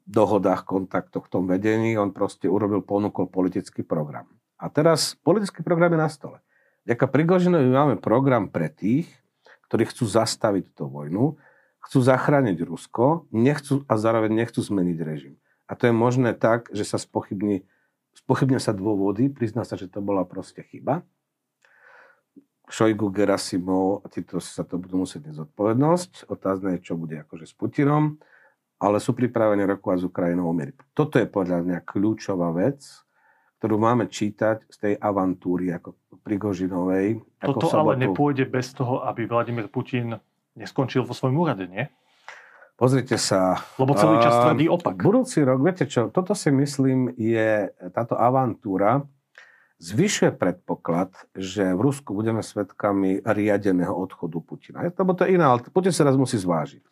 dohodách, 0.07 0.67
kontaktoch, 0.67 1.27
v 1.27 1.33
tom 1.33 1.45
vedení. 1.47 1.95
On 1.99 2.11
proste 2.11 2.51
urobil, 2.51 2.83
ponúkol 2.83 3.31
politický 3.31 3.87
program. 3.87 4.27
A 4.59 4.71
teraz 4.71 5.19
politický 5.23 5.67
program 5.67 5.95
je 5.95 6.01
na 6.01 6.11
stole. 6.11 6.38
Ďaká 6.87 7.07
Prigožinovi 7.07 7.71
máme 7.71 7.97
program 7.99 8.51
pre 8.51 8.67
tých, 8.67 9.07
ktorí 9.71 9.87
chcú 9.87 10.05
zastaviť 10.07 10.75
tú 10.75 10.91
vojnu, 10.91 11.38
chcú 11.83 11.99
zachrániť 12.03 12.59
Rusko, 12.62 13.31
nechcú 13.31 13.87
a 13.87 13.95
zároveň 13.99 14.45
nechcú 14.45 14.62
zmeniť 14.62 14.99
režim. 15.03 15.35
A 15.71 15.79
to 15.79 15.88
je 15.88 15.95
možné 15.95 16.35
tak, 16.35 16.69
že 16.75 16.83
sa 16.83 16.99
spochybní, 16.99 17.65
spochybnia 18.15 18.59
sa 18.59 18.75
dôvody, 18.75 19.31
prizná 19.31 19.62
sa, 19.62 19.79
že 19.79 19.88
to 19.88 20.03
bola 20.03 20.27
proste 20.27 20.62
chyba. 20.67 21.07
Šojgu, 22.71 23.11
Gerasimov, 23.15 24.07
títo 24.11 24.38
sa 24.43 24.65
to 24.65 24.79
budú 24.79 25.05
musieť 25.05 25.33
nezodpovednosť. 25.33 26.31
Otázne 26.31 26.79
je, 26.79 26.87
čo 26.87 26.95
bude 26.99 27.21
akože 27.21 27.47
s 27.47 27.55
Putinom 27.55 28.23
ale 28.83 28.99
sú 28.99 29.14
pripravení 29.14 29.62
rokovať 29.62 30.03
s 30.03 30.09
Ukrajinou 30.11 30.51
o 30.51 30.55
miery. 30.55 30.75
Toto 30.90 31.23
je 31.23 31.31
podľa 31.31 31.62
mňa 31.62 31.79
kľúčová 31.87 32.51
vec, 32.51 32.83
ktorú 33.62 33.79
máme 33.79 34.11
čítať 34.11 34.66
z 34.66 34.77
tej 34.77 34.95
avantúry 34.99 35.71
ako 35.71 35.95
Prigožinovej. 36.27 37.23
Toto 37.38 37.71
ale 37.79 37.95
nepôjde 37.95 38.51
bez 38.51 38.75
toho, 38.75 39.07
aby 39.07 39.31
Vladimír 39.31 39.71
Putin 39.71 40.18
neskončil 40.59 41.07
vo 41.07 41.14
svojom 41.14 41.38
úrade, 41.38 41.71
nie? 41.71 41.87
Pozrite 42.75 43.14
sa. 43.14 43.62
Lebo 43.79 43.95
celý 43.95 44.18
čas 44.18 44.35
tvrdí 44.42 44.66
opak. 44.66 44.99
Budúci 44.99 45.47
rok, 45.47 45.62
viete 45.62 45.87
čo, 45.87 46.11
toto 46.11 46.35
si 46.35 46.51
myslím 46.51 47.14
je, 47.14 47.71
táto 47.95 48.18
avantúra 48.18 49.07
zvyšuje 49.79 50.35
predpoklad, 50.35 51.14
že 51.38 51.71
v 51.71 51.81
Rusku 51.87 52.14
budeme 52.14 52.42
svedkami 52.42 53.23
riadeného 53.23 53.95
odchodu 53.95 54.42
Putina. 54.42 54.83
Lebo 54.83 55.14
to 55.14 55.23
je 55.23 55.38
iná, 55.38 55.55
ale 55.55 55.62
Putin 55.71 55.95
sa 55.95 56.03
raz 56.03 56.18
musí 56.18 56.35
zvážiť. 56.35 56.83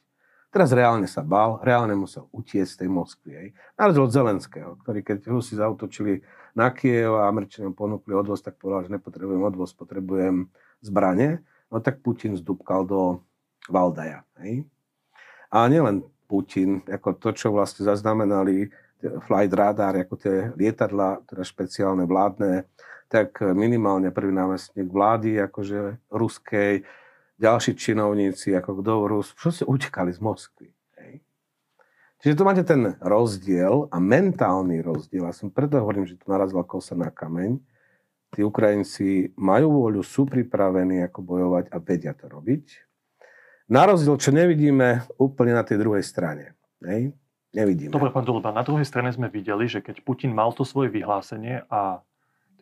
Teraz 0.50 0.74
reálne 0.74 1.06
sa 1.06 1.22
bal, 1.22 1.62
reálne 1.62 1.94
musel 1.94 2.26
utiecť 2.34 2.70
z 2.74 2.78
tej 2.82 2.90
Moskvy. 2.90 3.30
Hej. 3.38 3.48
Na 3.78 3.86
od 3.86 4.10
Zelenského, 4.10 4.74
ktorý 4.82 5.06
keď 5.06 5.30
Rusi 5.30 5.54
zautočili 5.54 6.26
na 6.58 6.74
Kiev 6.74 7.14
a 7.22 7.30
Američanom 7.30 7.70
ponúkli 7.70 8.10
odvoz, 8.18 8.42
tak 8.42 8.58
povedal, 8.58 8.90
že 8.90 8.94
nepotrebujem 8.98 9.46
odvoz, 9.46 9.70
potrebujem 9.78 10.50
zbranie. 10.82 11.38
No 11.70 11.78
tak 11.78 12.02
Putin 12.02 12.34
zdúbkal 12.34 12.82
do 12.82 13.22
Valdaja. 13.70 14.26
Hej. 14.42 14.66
A 15.54 15.70
nielen 15.70 16.02
Putin, 16.26 16.82
ako 16.86 17.14
to, 17.14 17.30
čo 17.30 17.54
vlastne 17.54 17.86
zaznamenali 17.86 18.74
flight 19.00 19.54
radar, 19.54 19.94
ako 20.02 20.14
tie 20.18 20.50
lietadla, 20.58 21.22
teda 21.30 21.46
špeciálne 21.46 22.04
vládne, 22.10 22.66
tak 23.10 23.42
minimálne 23.42 24.14
prvý 24.14 24.30
námestník 24.30 24.86
vlády, 24.86 25.42
akože 25.46 25.98
ruskej, 26.10 26.86
ďalší 27.40 27.72
činovníci, 27.72 28.52
ako 28.52 28.84
kto 28.84 28.92
Rus, 29.08 29.32
všetci 29.32 29.64
utekali 29.64 30.12
z 30.12 30.20
Moskvy. 30.20 30.68
Hej. 31.00 31.24
Čiže 32.20 32.36
tu 32.36 32.42
máte 32.44 32.60
ten 32.68 33.00
rozdiel 33.00 33.88
a 33.88 33.96
mentálny 33.96 34.84
rozdiel. 34.84 35.24
A 35.24 35.32
som 35.32 35.48
preto 35.48 35.80
hovorím, 35.80 36.04
že 36.04 36.20
tu 36.20 36.28
narazila 36.28 36.60
kosa 36.60 36.92
na 36.92 37.08
kameň. 37.08 37.56
Tí 38.30 38.44
Ukrajinci 38.44 39.32
majú 39.34 39.80
vôľu, 39.80 40.04
sú 40.04 40.28
pripravení 40.28 41.02
ako 41.08 41.24
bojovať 41.24 41.72
a 41.72 41.76
vedia 41.80 42.12
to 42.14 42.30
robiť. 42.30 42.86
Na 43.72 43.88
rozdiel, 43.88 44.20
čo 44.20 44.30
nevidíme 44.30 45.08
úplne 45.16 45.56
na 45.56 45.64
tej 45.64 45.80
druhej 45.80 46.04
strane. 46.04 46.54
Hej? 46.84 47.16
Nevidíme. 47.50 47.90
Dobre, 47.90 48.14
pán 48.14 48.22
Doluba, 48.22 48.54
na 48.54 48.62
druhej 48.62 48.86
strane 48.86 49.10
sme 49.10 49.26
videli, 49.26 49.66
že 49.66 49.82
keď 49.82 50.06
Putin 50.06 50.30
mal 50.30 50.54
to 50.54 50.62
svoje 50.62 50.92
vyhlásenie 50.94 51.66
a 51.66 51.98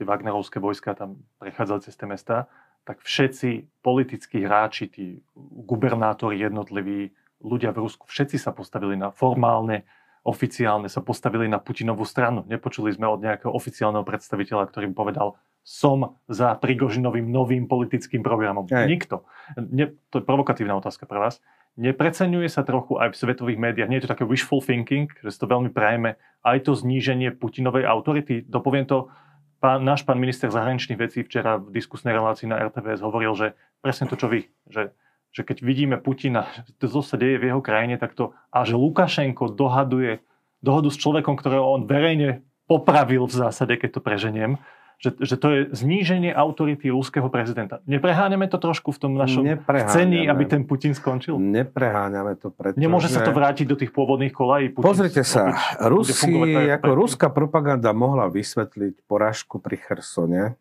tie 0.01 0.07
Wagnerovské 0.07 0.57
vojska 0.63 0.97
tam 0.97 1.21
prechádzali 1.37 1.85
cez 1.85 1.93
tie 1.99 2.09
mesta, 2.09 2.49
tak 2.89 3.05
všetci 3.05 3.85
politickí 3.85 4.41
hráči, 4.49 4.89
tí 4.89 5.21
gubernátori 5.37 6.41
jednotliví, 6.41 7.13
ľudia 7.45 7.77
v 7.77 7.85
Rusku, 7.85 8.09
všetci 8.09 8.41
sa 8.41 8.57
postavili 8.57 8.97
na 8.97 9.13
formálne, 9.13 9.85
oficiálne, 10.25 10.89
sa 10.89 11.05
postavili 11.05 11.53
na 11.53 11.61
Putinovú 11.61 12.09
stranu. 12.09 12.49
Nepočuli 12.49 12.89
sme 12.97 13.05
od 13.13 13.21
nejakého 13.21 13.53
oficiálneho 13.53 14.09
predstaviteľa, 14.09 14.73
ktorý 14.73 14.89
povedal, 14.97 15.37
som 15.61 16.17
za 16.33 16.57
Prigožinovým 16.57 17.29
novým 17.29 17.69
politickým 17.69 18.25
programom. 18.25 18.65
Aj. 18.73 18.89
Nikto. 18.89 19.29
Ne, 19.61 19.93
to 20.09 20.21
je 20.21 20.25
provokatívna 20.25 20.73
otázka 20.81 21.05
pre 21.05 21.21
vás. 21.21 21.45
nepreceňuje 21.79 22.49
sa 22.51 22.67
trochu 22.67 22.99
aj 22.99 23.15
v 23.15 23.21
svetových 23.21 23.59
médiách, 23.61 23.89
nie 23.89 24.03
je 24.03 24.11
to 24.11 24.13
také 24.17 24.27
wishful 24.27 24.59
thinking, 24.59 25.07
že 25.23 25.31
si 25.31 25.39
to 25.39 25.47
veľmi 25.47 25.71
prajeme, 25.71 26.19
aj 26.43 26.67
to 26.67 26.73
zníženie 26.75 27.31
Putinovej 27.39 27.87
autority. 27.87 28.43
Dopoviem 28.43 28.89
to, 28.89 29.13
pán, 29.59 29.83
náš 29.83 30.07
pán 30.07 30.19
minister 30.19 30.51
zahraničných 30.51 30.99
vecí 30.99 31.23
včera 31.27 31.59
v 31.59 31.75
diskusnej 31.75 32.15
relácii 32.15 32.47
na 32.47 32.59
RTVS 32.59 33.03
hovoril, 33.03 33.35
že 33.35 33.47
presne 33.83 34.07
to, 34.07 34.19
čo 34.19 34.31
vy, 34.31 34.47
že, 34.71 34.95
že 35.35 35.43
keď 35.43 35.63
vidíme 35.63 35.97
Putina, 35.99 36.47
to 36.79 36.89
sa 37.03 37.19
deje 37.19 37.39
v 37.39 37.53
jeho 37.53 37.61
krajine, 37.63 37.99
tak 37.99 38.15
to, 38.15 38.35
a 38.51 38.63
že 38.63 38.79
Lukašenko 38.79 39.55
dohaduje 39.55 40.23
dohodu 40.63 40.89
s 40.91 40.99
človekom, 40.99 41.39
ktorého 41.39 41.67
on 41.67 41.87
verejne 41.87 42.43
popravil 42.67 43.27
v 43.27 43.35
zásade, 43.35 43.75
keď 43.79 43.99
to 43.99 44.01
preženiem, 44.03 44.59
že, 44.99 45.15
že 45.23 45.39
to 45.39 45.47
je 45.55 45.61
zníženie 45.71 46.35
autority 46.35 46.91
ruského 46.91 47.31
prezidenta. 47.31 47.79
Nepreháňame 47.87 48.51
to 48.51 48.59
trošku 48.59 48.91
v 48.91 48.99
tom 48.99 49.13
našom 49.15 49.47
cení, 49.95 50.27
aby 50.27 50.43
ten 50.43 50.67
Putin 50.67 50.91
skončil? 50.91 51.39
Nepreháňame 51.39 52.35
to, 52.35 52.51
pretože... 52.51 52.83
Nemôže 52.83 53.07
sa 53.07 53.23
to 53.23 53.31
vrátiť 53.31 53.67
do 53.71 53.79
tých 53.79 53.95
pôvodných 53.95 54.35
kolají? 54.35 54.75
Putin 54.75 54.83
Pozrite 54.83 55.23
sa, 55.23 55.55
Rusi, 55.87 56.35
ako 56.67 56.91
ruská 56.99 57.31
propaganda 57.31 57.95
mohla 57.95 58.27
vysvetliť 58.27 59.07
porážku 59.07 59.63
pri 59.63 59.79
Chersone, 59.79 60.59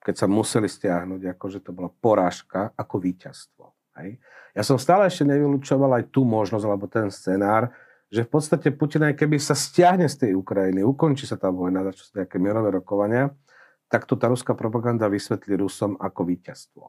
keď 0.00 0.14
sa 0.16 0.26
museli 0.32 0.68
stiahnuť, 0.68 1.36
ako 1.36 1.44
že 1.52 1.60
to 1.60 1.76
bola 1.76 1.92
porážka 1.92 2.72
ako 2.80 3.04
víťazstvo. 3.04 3.64
Hej? 4.00 4.16
Ja 4.56 4.64
som 4.64 4.80
stále 4.80 5.12
ešte 5.12 5.28
nevylučoval 5.28 6.00
aj 6.00 6.04
tú 6.08 6.24
možnosť, 6.24 6.64
alebo 6.64 6.88
ten 6.88 7.12
scenár, 7.12 7.68
že 8.08 8.24
v 8.24 8.30
podstate 8.32 8.72
Putin, 8.72 9.12
aj 9.12 9.18
keby 9.20 9.36
sa 9.36 9.52
stiahne 9.52 10.08
z 10.08 10.24
tej 10.24 10.32
Ukrajiny, 10.40 10.80
ukončí 10.80 11.28
sa 11.28 11.36
tá 11.36 11.52
vojna, 11.52 11.84
začnú 11.84 12.24
nejaké 12.24 12.36
mierové 12.40 12.80
rokovania, 12.80 13.28
tak 13.88 14.08
to 14.08 14.16
tá 14.16 14.30
ruská 14.30 14.56
propaganda 14.56 15.06
vysvetlí 15.10 15.60
Rusom 15.60 15.96
ako 16.00 16.20
víťazstvo. 16.26 16.84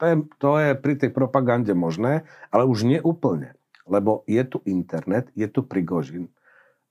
To 0.00 0.02
je, 0.02 0.14
to 0.42 0.50
je 0.58 0.70
pri 0.74 0.94
tej 0.98 1.10
propagande 1.14 1.72
možné, 1.78 2.26
ale 2.50 2.66
už 2.66 2.82
nie 2.82 2.98
úplne. 2.98 3.54
Lebo 3.86 4.26
je 4.26 4.42
tu 4.46 4.58
internet, 4.66 5.30
je 5.34 5.46
tu 5.46 5.62
Prigožin. 5.62 6.30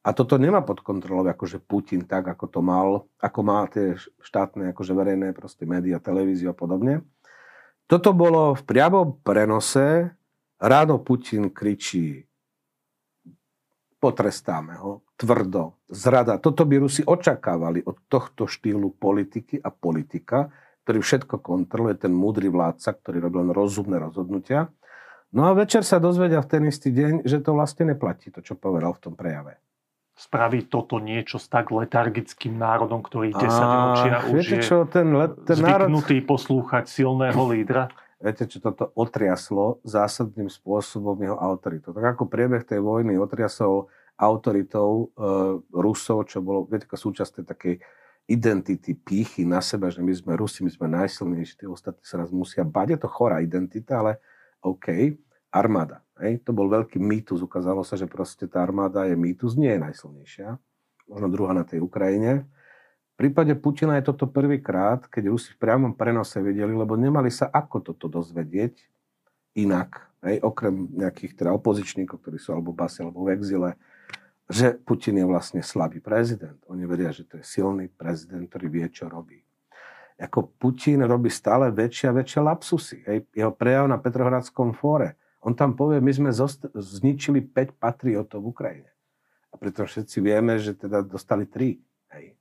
A 0.01 0.17
toto 0.17 0.41
nemá 0.41 0.65
pod 0.65 0.81
kontrolou 0.81 1.27
akože 1.29 1.61
Putin 1.61 2.09
tak, 2.09 2.25
ako 2.25 2.45
to 2.49 2.59
mal, 2.65 3.05
ako 3.21 3.39
má 3.45 3.69
tie 3.69 3.93
štátne 4.25 4.73
akože 4.73 4.97
verejné 4.97 5.29
proste 5.37 5.69
médiá, 5.69 6.01
televíziu 6.01 6.49
a 6.49 6.57
podobne. 6.57 7.05
Toto 7.85 8.15
bolo 8.15 8.57
v 8.57 8.63
priamom 8.65 9.19
prenose. 9.21 10.09
Ráno 10.61 11.01
Putin 11.01 11.53
kričí 11.53 12.30
potrestáme 14.01 14.81
ho 14.81 15.05
tvrdo, 15.13 15.77
zrada. 15.85 16.41
Toto 16.41 16.65
by 16.65 16.81
Rusi 16.81 17.05
očakávali 17.05 17.85
od 17.85 18.01
tohto 18.09 18.49
štýlu 18.49 18.97
politiky 18.97 19.61
a 19.61 19.69
politika, 19.69 20.49
ktorý 20.81 21.05
všetko 21.05 21.37
kontroluje, 21.37 22.01
ten 22.01 22.09
múdry 22.09 22.49
vládca, 22.49 22.97
ktorý 22.97 23.21
robil 23.21 23.45
len 23.45 23.53
rozumné 23.53 24.01
rozhodnutia. 24.01 24.73
No 25.29 25.47
a 25.47 25.53
večer 25.53 25.85
sa 25.85 26.01
dozvedia 26.01 26.41
v 26.41 26.49
ten 26.49 26.63
istý 26.65 26.89
deň, 26.89 27.23
že 27.29 27.39
to 27.45 27.53
vlastne 27.53 27.93
neplatí, 27.93 28.33
to, 28.33 28.41
čo 28.41 28.57
povedal 28.57 28.97
v 28.97 29.01
tom 29.05 29.13
prejave. 29.13 29.61
Spraví 30.17 30.67
toto 30.67 30.99
niečo 30.99 31.39
s 31.39 31.47
tak 31.47 31.71
letargickým 31.71 32.57
národom, 32.57 32.99
ktorý 33.05 33.31
10 33.31 33.41
ročia 33.41 34.17
už 34.27 34.43
je 34.43 34.59
čo, 34.59 34.83
ten, 34.89 35.07
let, 35.15 35.33
ten 35.47 35.57
národ... 35.61 35.87
poslúchať 36.03 36.89
silného 36.89 37.41
lídra? 37.47 37.87
Viete, 38.21 38.45
čo 38.45 38.61
toto 38.61 38.93
otriaslo 38.93 39.81
zásadným 39.81 40.45
spôsobom 40.45 41.17
jeho 41.17 41.37
autoritu. 41.41 41.89
Tak 41.89 42.15
ako 42.17 42.29
priebeh 42.29 42.61
tej 42.61 42.77
vojny 42.77 43.17
otriasol 43.17 43.89
autoritou 44.13 45.09
e, 45.09 45.25
Rusov, 45.73 46.29
čo 46.29 46.45
bolo 46.45 46.69
viete, 46.69 46.85
súčasť 46.85 47.41
tej 47.41 47.45
takej 47.49 47.75
identity, 48.29 48.93
pýchy 48.93 49.41
na 49.43 49.57
seba, 49.59 49.89
že 49.89 50.05
my 50.05 50.13
sme 50.13 50.37
Rusi, 50.37 50.61
my 50.61 50.69
sme 50.69 50.87
najsilnejší, 50.93 51.53
tí 51.57 51.65
ostatní 51.65 52.05
sa 52.05 52.21
nás 52.21 52.29
musia 52.29 52.61
bať. 52.61 52.95
Je 52.95 52.99
to 53.01 53.09
chorá 53.09 53.41
identita, 53.41 54.05
ale 54.05 54.21
OK, 54.61 55.17
armáda. 55.49 56.05
Hej? 56.21 56.45
To 56.45 56.53
bol 56.53 56.69
veľký 56.69 57.01
mýtus. 57.01 57.41
Ukázalo 57.41 57.81
sa, 57.81 57.97
že 57.97 58.05
proste 58.05 58.45
tá 58.45 58.61
armáda 58.61 59.09
je 59.09 59.17
mýtus, 59.17 59.57
nie 59.57 59.73
je 59.73 59.81
najsilnejšia. 59.81 60.47
Možno 61.09 61.27
druhá 61.27 61.57
na 61.57 61.65
tej 61.65 61.81
Ukrajine. 61.81 62.45
V 63.21 63.29
prípade 63.29 63.53
Putina 63.53 64.01
je 64.01 64.09
toto 64.09 64.25
prvýkrát, 64.25 65.05
keď 65.05 65.29
Rusi 65.29 65.53
v 65.53 65.61
priamom 65.61 65.93
prenose 65.93 66.41
vedeli, 66.41 66.73
lebo 66.73 66.97
nemali 66.97 67.29
sa 67.29 67.53
ako 67.53 67.93
toto 67.93 68.09
dozvedieť 68.09 68.81
inak, 69.61 70.09
hej, 70.25 70.41
okrem 70.41 70.89
nejakých 70.89 71.37
teda 71.37 71.53
opozičníkov, 71.53 72.17
ktorí 72.17 72.41
sú 72.41 72.57
alebo 72.57 72.73
basi, 72.73 73.05
alebo 73.05 73.21
v 73.21 73.37
exile, 73.37 73.77
že 74.49 74.73
Putin 74.73 75.21
je 75.21 75.29
vlastne 75.29 75.61
slabý 75.61 76.01
prezident. 76.01 76.57
Oni 76.65 76.81
vedia, 76.89 77.13
že 77.13 77.29
to 77.29 77.37
je 77.37 77.45
silný 77.45 77.93
prezident, 77.93 78.41
ktorý 78.49 78.73
vie, 78.73 78.89
čo 78.89 79.05
robí. 79.05 79.37
Ako 80.17 80.57
Putin 80.57 81.05
robí 81.05 81.29
stále 81.29 81.69
väčšie 81.69 82.09
a 82.09 82.17
väčšie 82.17 82.41
lapsusy. 82.41 83.05
Hej. 83.05 83.29
Jeho 83.37 83.53
prejav 83.53 83.85
na 83.85 84.01
Petrohradskom 84.01 84.73
fóre. 84.73 85.13
On 85.45 85.53
tam 85.53 85.77
povie, 85.77 86.01
my 86.01 86.09
sme 86.09 86.33
zost- 86.33 86.73
zničili 86.73 87.45
5 87.45 87.77
patriotov 87.77 88.41
v 88.41 88.49
Ukrajine. 88.49 88.89
A 89.53 89.61
pritom 89.61 89.85
všetci 89.85 90.17
vieme, 90.25 90.57
že 90.57 90.73
teda 90.73 91.05
dostali 91.05 91.45
3. 91.45 92.17
Hej 92.17 92.40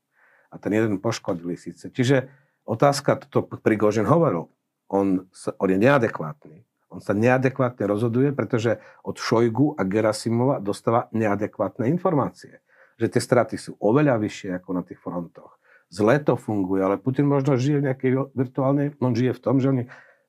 a 0.51 0.55
ten 0.59 0.75
jeden 0.75 0.99
poškodili 0.99 1.55
síce. 1.55 1.89
Čiže 1.89 2.29
otázka, 2.67 3.17
to 3.31 3.47
Prigožin 3.47 4.05
hovoril, 4.05 4.51
on, 4.91 5.31
sa, 5.31 5.55
on 5.63 5.71
je 5.71 5.79
neadekvátny. 5.79 6.67
On 6.91 6.99
sa 6.99 7.15
neadekvátne 7.15 7.87
rozhoduje, 7.87 8.35
pretože 8.35 8.83
od 9.07 9.15
Šojgu 9.15 9.79
a 9.79 9.87
Gerasimova 9.87 10.59
dostáva 10.59 11.07
neadekvátne 11.15 11.87
informácie. 11.87 12.67
Že 12.99 13.07
tie 13.15 13.23
straty 13.23 13.55
sú 13.55 13.79
oveľa 13.79 14.19
vyššie 14.19 14.59
ako 14.59 14.71
na 14.75 14.83
tých 14.83 14.99
frontoch. 14.99 15.63
Zle 15.91 16.19
to 16.19 16.35
funguje, 16.35 16.83
ale 16.83 16.99
Putin 16.99 17.31
možno 17.31 17.55
žije 17.55 17.79
v 17.83 17.87
nejakej 17.91 18.11
virtuálnej, 18.35 18.99
on 18.99 19.15
žije 19.15 19.39
v 19.39 19.43
tom, 19.43 19.63
že 19.63 19.71
oni 19.71 19.85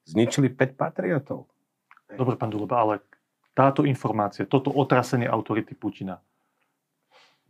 zničili 0.06 0.54
5 0.54 0.78
patriotov. 0.78 1.50
Dobre, 2.14 2.38
pán 2.38 2.54
Duleba, 2.54 2.82
ale 2.82 3.02
táto 3.54 3.86
informácia, 3.86 4.50
toto 4.50 4.74
otrasenie 4.74 5.30
autority 5.30 5.78
Putina, 5.78 6.22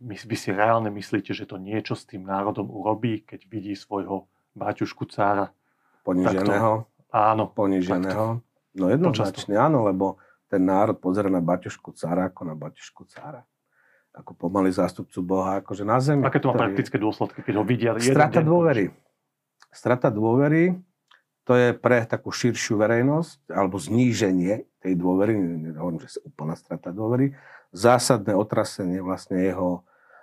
my, 0.02 0.14
vy 0.18 0.36
si 0.36 0.50
reálne 0.50 0.90
myslíte, 0.90 1.30
že 1.30 1.46
to 1.46 1.62
niečo 1.62 1.94
s 1.94 2.02
tým 2.02 2.26
národom 2.26 2.66
urobí, 2.66 3.22
keď 3.22 3.46
vidí 3.46 3.78
svojho 3.78 4.26
baťušku 4.58 5.06
cára? 5.06 5.54
Poniženého? 6.02 6.90
Takto, 6.90 7.14
áno. 7.14 7.44
Poniženého? 7.46 8.42
Takto. 8.42 8.50
No 8.74 8.90
jednoznačne 8.90 9.54
áno, 9.54 9.86
lebo 9.86 10.18
ten 10.50 10.66
národ 10.66 10.98
pozera 10.98 11.30
na 11.30 11.40
baťušku 11.40 11.94
cára 11.94 12.28
ako 12.28 12.42
na 12.50 12.54
baťušku 12.58 13.06
cára. 13.06 13.46
Ako 14.12 14.36
pomalý 14.36 14.68
zástupcu 14.68 15.24
Boha, 15.24 15.64
akože 15.64 15.88
na 15.88 15.96
zemi. 15.96 16.20
Aké 16.26 16.36
to 16.36 16.52
má 16.52 16.68
praktické 16.68 17.00
dôsledky, 17.00 17.40
keď 17.40 17.54
ho 17.56 17.64
vidia? 17.64 17.96
Strata 17.96 18.44
dôvery. 18.44 18.92
Strata 19.72 20.12
dôvery, 20.12 20.76
to 21.48 21.56
je 21.56 21.72
pre 21.72 22.04
takú 22.04 22.28
širšiu 22.28 22.76
verejnosť, 22.76 23.48
alebo 23.48 23.80
zníženie 23.80 24.68
tej 24.84 24.94
dôvery, 25.00 25.32
nehovorím, 25.72 26.04
že 26.04 26.20
je 26.20 26.28
úplná 26.28 26.52
strata 26.60 26.92
dôvery, 26.92 27.32
zásadné 27.72 28.36
otrasenie 28.36 29.00
vlastne 29.00 29.40
jeho 29.40 29.80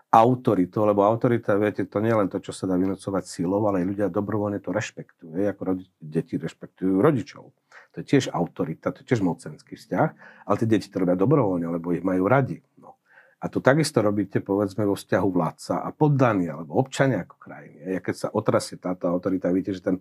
autoritu, 0.09 0.89
lebo 0.89 1.05
autorita, 1.05 1.53
viete, 1.53 1.85
to 1.85 2.01
nie 2.01 2.09
je 2.09 2.19
len 2.25 2.29
to, 2.33 2.41
čo 2.41 2.49
sa 2.49 2.65
dá 2.65 2.73
vynocovať 2.73 3.23
silou, 3.29 3.61
ale 3.69 3.85
aj 3.85 3.89
ľudia 3.93 4.07
dobrovoľne 4.09 4.57
to 4.57 4.73
rešpektujú, 4.73 5.37
ako 5.37 5.61
rodi- 5.61 5.89
deti 6.01 6.41
rešpektujú 6.41 6.97
rodičov. 6.97 7.53
To 7.93 7.95
je 8.01 8.05
tiež 8.05 8.33
autorita, 8.33 8.89
to 8.89 9.05
je 9.05 9.13
tiež 9.13 9.21
mocenský 9.21 9.77
vzťah, 9.77 10.09
ale 10.49 10.55
tie 10.57 10.69
deti 10.69 10.89
to 10.89 11.01
robia 11.01 11.13
dobrovoľne, 11.13 11.69
lebo 11.77 11.93
ich 11.93 12.01
majú 12.01 12.25
radi. 12.25 12.61
No. 12.81 12.97
A 13.37 13.53
to 13.53 13.61
takisto 13.61 14.01
robíte, 14.01 14.41
povedzme, 14.41 14.85
vo 14.85 14.97
vzťahu 14.97 15.27
vládca 15.29 15.85
a 15.85 15.89
poddaní, 15.93 16.49
alebo 16.49 16.81
občania 16.81 17.25
ako 17.25 17.37
krajiny. 17.37 17.97
Ja 17.97 18.01
keď 18.01 18.15
sa 18.17 18.27
otrasie 18.33 18.81
táto 18.81 19.05
autorita, 19.09 19.53
vidíte, 19.53 19.77
že 19.77 19.81
ten, 19.85 19.97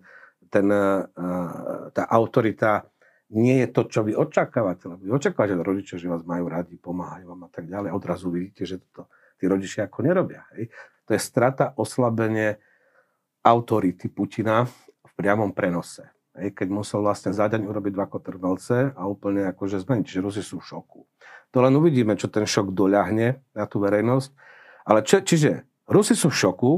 ten, 0.49 0.65
tá 1.93 2.03
autorita 2.09 2.89
nie 3.29 3.61
je 3.61 3.67
to, 3.69 3.85
čo 3.85 4.01
vy 4.01 4.17
očakávate, 4.17 4.89
lebo 4.89 5.05
vy 5.05 5.11
očakávate 5.13 5.53
od 5.53 5.61
rodičov, 5.61 6.01
že 6.01 6.09
vás 6.09 6.25
majú 6.25 6.49
radi, 6.49 6.81
pomáhajú 6.81 7.29
vám 7.29 7.45
a 7.45 7.49
tak 7.53 7.69
ďalej. 7.69 7.93
Odrazu 7.93 8.33
vidíte, 8.33 8.65
že 8.65 8.81
to 8.89 9.05
tí 9.39 9.47
rodičia 9.47 9.87
ako 9.87 9.99
nerobia. 10.03 10.43
Hej. 10.53 10.67
To 11.07 11.15
je 11.15 11.21
strata, 11.23 11.71
oslabenie 11.79 12.59
autority 13.41 14.11
Putina 14.11 14.67
v 14.67 15.11
priamom 15.15 15.55
prenose. 15.55 16.03
Hej. 16.35 16.53
Keď 16.53 16.67
musel 16.67 16.99
vlastne 16.99 17.31
za 17.31 17.47
deň 17.47 17.63
urobiť 17.63 17.91
dva 17.95 18.11
kotrmelce 18.11 18.91
a 18.93 19.01
úplne 19.07 19.47
akože 19.49 19.79
zmeniť. 19.79 20.03
Čiže 20.03 20.21
Rusi 20.21 20.43
sú 20.43 20.59
v 20.59 20.67
šoku. 20.75 20.99
To 21.55 21.57
len 21.63 21.73
uvidíme, 21.73 22.13
čo 22.19 22.29
ten 22.29 22.45
šok 22.45 22.75
doľahne 22.75 23.41
na 23.55 23.65
tú 23.65 23.81
verejnosť. 23.81 24.29
Ale 24.85 25.01
čo, 25.07 25.23
čiže 25.23 25.65
Rusi 25.89 26.13
sú 26.13 26.29
v 26.29 26.37
šoku, 26.37 26.71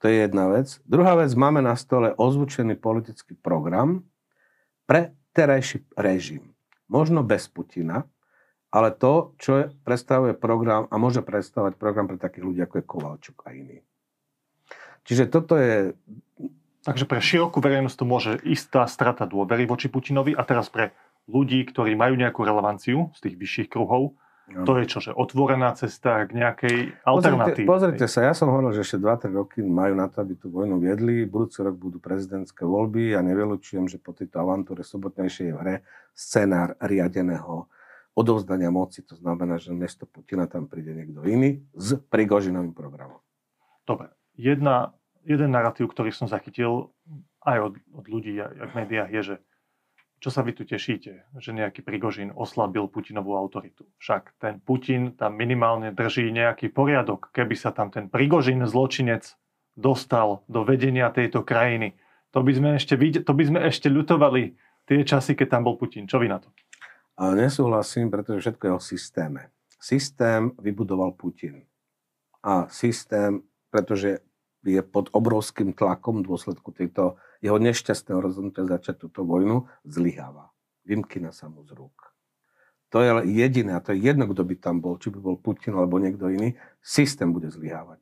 to 0.00 0.04
je 0.08 0.24
jedna 0.28 0.48
vec. 0.52 0.80
Druhá 0.84 1.16
vec, 1.16 1.32
máme 1.32 1.64
na 1.64 1.76
stole 1.76 2.12
ozvučený 2.16 2.76
politický 2.80 3.36
program 3.36 4.04
pre 4.84 5.16
terajší 5.36 5.84
režim. 5.96 6.56
Možno 6.88 7.20
bez 7.26 7.48
Putina, 7.50 8.08
ale 8.76 8.92
to, 8.92 9.32
čo 9.40 9.52
je, 9.56 9.64
predstavuje 9.88 10.36
program 10.36 10.84
a 10.92 11.00
môže 11.00 11.24
predstavovať 11.24 11.80
program 11.80 12.04
pre 12.04 12.20
takých 12.20 12.44
ľudí, 12.44 12.60
ako 12.60 12.74
je 12.76 12.84
Kovalčuk 12.84 13.36
a 13.48 13.56
iní. 13.56 13.80
Čiže 15.08 15.32
toto 15.32 15.56
je... 15.56 15.96
Takže 16.84 17.08
pre 17.08 17.18
širokú 17.24 17.64
verejnosť 17.64 17.96
to 17.96 18.04
môže 18.04 18.32
istá 18.44 18.84
strata 18.84 19.24
dôvery 19.24 19.64
voči 19.64 19.88
Putinovi 19.88 20.36
a 20.36 20.44
teraz 20.44 20.68
pre 20.68 20.92
ľudí, 21.24 21.64
ktorí 21.64 21.96
majú 21.96 22.20
nejakú 22.20 22.44
relevanciu 22.44 23.10
z 23.16 23.18
tých 23.26 23.36
vyšších 23.40 23.68
kruhov, 23.72 24.14
No. 24.46 24.62
To 24.62 24.78
je 24.78 24.86
čo, 24.86 25.02
že 25.02 25.10
otvorená 25.10 25.74
cesta 25.74 26.22
k 26.22 26.38
nejakej 26.38 27.02
alternatíve. 27.02 27.66
Pozrite, 27.66 28.06
pozrite 28.06 28.06
sa, 28.06 28.30
ja 28.30 28.30
som 28.30 28.46
hovoril, 28.46 28.78
že 28.78 28.86
ešte 28.86 29.02
2-3 29.02 29.34
roky 29.34 29.58
majú 29.58 29.98
na 29.98 30.06
to, 30.06 30.22
aby 30.22 30.38
tú 30.38 30.54
vojnu 30.54 30.78
viedli. 30.78 31.26
Budúci 31.26 31.66
rok 31.66 31.74
budú 31.74 31.98
prezidentské 31.98 32.62
voľby 32.62 33.10
a 33.10 33.18
ja 33.18 33.20
nevylučujem, 33.26 33.90
že 33.90 33.98
po 33.98 34.14
tejto 34.14 34.38
avantúre 34.38 34.86
sobotnejšej 34.86 35.50
je 35.50 35.54
v 35.54 35.60
hre 35.66 35.74
scenár 36.14 36.78
riadeného 36.78 37.66
odovzdania 38.16 38.72
moci. 38.72 39.04
To 39.04 39.14
znamená, 39.14 39.60
že 39.60 39.76
miesto 39.76 40.08
Putina 40.08 40.48
tam 40.48 40.64
príde 40.64 40.96
niekto 40.96 41.20
iný 41.28 41.60
s 41.76 42.00
Prigožinovým 42.08 42.72
programom. 42.72 43.20
Dobre. 43.84 44.10
Jedna, 44.34 44.96
jeden 45.22 45.52
narratív, 45.52 45.92
ktorý 45.92 46.10
som 46.10 46.26
zachytil 46.26 46.90
aj 47.44 47.58
od, 47.60 47.74
od 47.92 48.04
ľudí, 48.08 48.40
aj 48.40 48.72
v 48.72 48.76
médiách, 48.76 49.10
je, 49.12 49.22
že 49.22 49.36
čo 50.16 50.32
sa 50.32 50.40
vy 50.40 50.56
tu 50.56 50.64
tešíte, 50.64 51.28
že 51.36 51.50
nejaký 51.52 51.84
Prigožin 51.84 52.32
oslabil 52.32 52.88
Putinovú 52.88 53.36
autoritu. 53.36 53.84
Však 54.00 54.40
ten 54.40 54.64
Putin 54.64 55.12
tam 55.12 55.36
minimálne 55.36 55.92
drží 55.92 56.32
nejaký 56.32 56.72
poriadok. 56.72 57.28
Keby 57.36 57.52
sa 57.52 57.70
tam 57.70 57.92
ten 57.92 58.08
Prigožin, 58.08 58.64
zločinec, 58.64 59.36
dostal 59.76 60.40
do 60.48 60.64
vedenia 60.64 61.12
tejto 61.12 61.44
krajiny, 61.44 62.00
to 62.32 62.40
by 62.40 62.52
sme 62.52 62.68
ešte, 62.80 62.96
to 63.24 63.32
by 63.32 63.44
sme 63.44 63.60
ešte 63.64 63.88
ľutovali 63.92 64.56
tie 64.88 65.04
časy, 65.04 65.36
keď 65.36 65.56
tam 65.56 65.62
bol 65.68 65.76
Putin. 65.76 66.08
Čo 66.08 66.20
vy 66.20 66.32
na 66.32 66.40
to? 66.40 66.48
Nesúhlasím, 67.16 68.12
pretože 68.12 68.44
všetko 68.44 68.62
je 68.68 68.72
o 68.76 68.82
systéme. 68.82 69.42
Systém 69.80 70.52
vybudoval 70.60 71.16
Putin. 71.16 71.64
A 72.44 72.68
systém, 72.68 73.40
pretože 73.72 74.20
je 74.66 74.82
pod 74.82 75.08
obrovským 75.14 75.72
tlakom 75.72 76.20
v 76.20 76.28
dôsledku 76.28 76.74
tejto 76.74 77.16
jeho 77.40 77.56
nešťastného 77.56 78.20
rozhodnutia 78.20 78.66
začať 78.68 79.08
túto 79.08 79.24
vojnu, 79.24 79.64
zlyháva. 79.86 80.50
Vymkina 80.84 81.32
sa 81.32 81.48
mu 81.48 81.64
z 81.64 81.72
rúk. 81.72 81.94
To 82.94 83.02
je 83.02 83.10
jediné, 83.34 83.74
a 83.74 83.82
to 83.82 83.94
je 83.94 84.02
jedno, 84.02 84.30
kto 84.30 84.46
by 84.46 84.54
tam 84.58 84.78
bol, 84.78 84.94
či 84.98 85.10
by 85.10 85.18
bol 85.18 85.36
Putin 85.38 85.74
alebo 85.74 85.98
niekto 85.98 86.30
iný, 86.30 86.54
systém 86.78 87.34
bude 87.34 87.50
zlyhávať. 87.50 87.98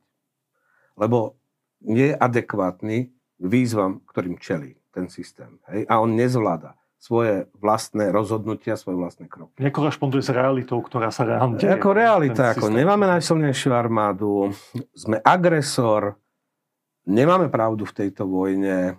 Lebo 0.93 1.37
nie 1.81 2.13
je 2.13 2.15
adekvátny 2.17 2.97
k 3.13 3.45
výzvam, 3.45 4.01
ktorým 4.05 4.37
čelí 4.37 4.77
ten 4.93 5.09
systém. 5.09 5.57
Hej? 5.69 5.89
A 5.89 5.99
on 5.99 6.13
nezvláda 6.13 6.77
svoje 7.05 7.45
vlastné 7.61 8.09
rozhodnutia, 8.09 8.73
svoje 8.73 8.97
vlastné 8.97 9.29
kroky. 9.29 9.61
Nekorešponduje 9.61 10.25
s 10.25 10.33
realitou, 10.33 10.81
ktorá 10.81 11.13
sa 11.13 11.21
reálne 11.21 11.61
deje. 11.61 11.77
Ako 11.77 11.93
realita, 11.93 12.57
ako 12.57 12.73
nemáme 12.73 13.05
najsilnejšiu 13.05 13.77
armádu, 13.77 14.49
sme 14.97 15.21
agresor, 15.21 16.17
nemáme 17.05 17.53
pravdu 17.53 17.85
v 17.85 17.93
tejto 17.93 18.25
vojne, 18.25 18.97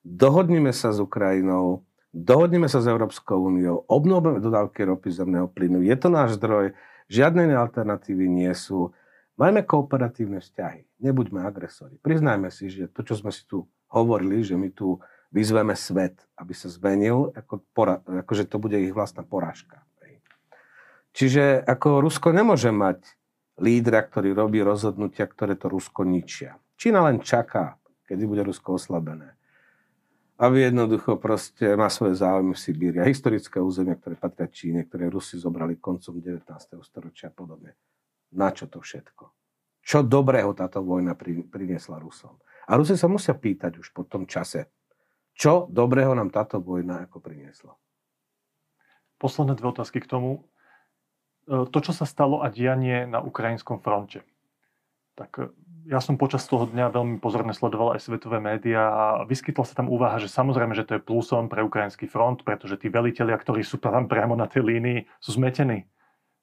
dohodnime 0.00 0.72
sa 0.72 0.96
s 0.96 0.98
Ukrajinou, 1.04 1.84
dohodnime 2.16 2.72
sa 2.72 2.80
s 2.80 2.88
Európskou 2.88 3.36
úniou, 3.36 3.84
obnovíme 3.84 4.40
dodávky 4.40 4.88
ropy 4.88 5.12
zemného 5.12 5.44
plynu, 5.52 5.84
je 5.84 5.96
to 6.00 6.08
náš 6.08 6.40
zdroj, 6.40 6.72
žiadne 7.12 7.52
alternatívy 7.52 8.32
nie 8.32 8.52
sú. 8.56 8.96
Majme 9.36 9.60
kooperatívne 9.60 10.40
vzťahy, 10.40 11.04
nebuďme 11.04 11.44
agresori. 11.44 12.00
Priznajme 12.00 12.48
si, 12.48 12.72
že 12.72 12.88
to, 12.88 13.04
čo 13.04 13.20
sme 13.20 13.28
si 13.28 13.44
tu 13.44 13.68
hovorili, 13.92 14.40
že 14.40 14.56
my 14.56 14.72
tu 14.72 14.96
vyzveme 15.32 15.72
svet, 15.74 16.20
aby 16.36 16.52
sa 16.52 16.68
zmenil, 16.68 17.32
ako, 17.32 17.64
pora, 17.72 18.04
ako 18.04 18.32
že 18.36 18.44
to 18.44 18.60
bude 18.60 18.76
ich 18.76 18.92
vlastná 18.92 19.24
porážka. 19.24 19.82
Čiže 21.12 21.60
ako 21.68 22.00
Rusko 22.00 22.32
nemôže 22.32 22.72
mať 22.72 23.04
lídra, 23.60 24.00
ktorý 24.00 24.32
robí 24.32 24.64
rozhodnutia, 24.64 25.28
ktoré 25.28 25.60
to 25.60 25.68
Rusko 25.68 26.08
ničia. 26.08 26.56
Čína 26.80 27.04
len 27.04 27.20
čaká, 27.20 27.76
kedy 28.08 28.24
bude 28.24 28.42
Rusko 28.48 28.80
oslabené. 28.80 29.36
Aby 30.40 30.72
jednoducho 30.72 31.20
proste 31.20 31.76
má 31.76 31.92
svoje 31.92 32.16
záujmy 32.16 32.56
v 32.56 32.62
Sibíri 32.64 32.98
historické 33.04 33.60
územia, 33.60 33.94
ktoré 33.94 34.16
patria 34.16 34.48
Číne, 34.48 34.88
ktoré 34.88 35.12
Rusi 35.12 35.36
zobrali 35.36 35.76
koncom 35.76 36.16
19. 36.16 36.48
storočia 36.80 37.28
a 37.28 37.34
podobne. 37.36 37.76
Na 38.32 38.48
čo 38.48 38.64
to 38.64 38.80
všetko? 38.80 39.28
Čo 39.84 40.00
dobrého 40.00 40.56
táto 40.56 40.80
vojna 40.80 41.12
priniesla 41.52 42.00
Rusom? 42.00 42.40
A 42.66 42.80
Rusi 42.80 42.96
sa 42.96 43.06
musia 43.06 43.36
pýtať 43.36 43.76
už 43.76 43.92
po 43.92 44.08
tom 44.08 44.24
čase, 44.24 44.72
čo 45.36 45.66
dobrého 45.70 46.12
nám 46.12 46.30
táto 46.30 46.60
vojna 46.60 47.08
ako 47.08 47.18
priniesla? 47.18 47.74
Posledné 49.16 49.56
dve 49.56 49.72
otázky 49.72 50.02
k 50.02 50.10
tomu. 50.10 50.44
E, 51.48 51.66
to, 51.70 51.78
čo 51.78 51.92
sa 51.94 52.04
stalo 52.04 52.42
a 52.42 52.50
dianie 52.50 53.06
na 53.08 53.22
ukrajinskom 53.22 53.80
fronte. 53.80 54.26
Tak 55.14 55.30
e, 55.38 55.42
ja 55.88 55.98
som 55.98 56.14
počas 56.14 56.46
toho 56.46 56.70
dňa 56.70 56.94
veľmi 56.94 57.16
pozorne 57.18 57.50
sledoval 57.50 57.98
aj 57.98 58.06
svetové 58.06 58.38
médiá 58.38 58.86
a 58.86 59.04
vyskytla 59.26 59.64
sa 59.66 59.74
tam 59.74 59.90
úvaha, 59.90 60.22
že 60.22 60.30
samozrejme, 60.30 60.74
že 60.78 60.86
to 60.86 60.94
je 60.98 61.06
plusom 61.06 61.50
pre 61.50 61.64
ukrajinský 61.64 62.06
front, 62.06 62.46
pretože 62.46 62.78
tí 62.78 62.86
velitelia, 62.86 63.34
ktorí 63.34 63.66
sú 63.66 63.82
tam 63.82 64.06
priamo 64.06 64.38
na 64.38 64.46
tej 64.46 64.62
línii, 64.62 65.06
sú 65.18 65.34
zmetení. 65.34 65.90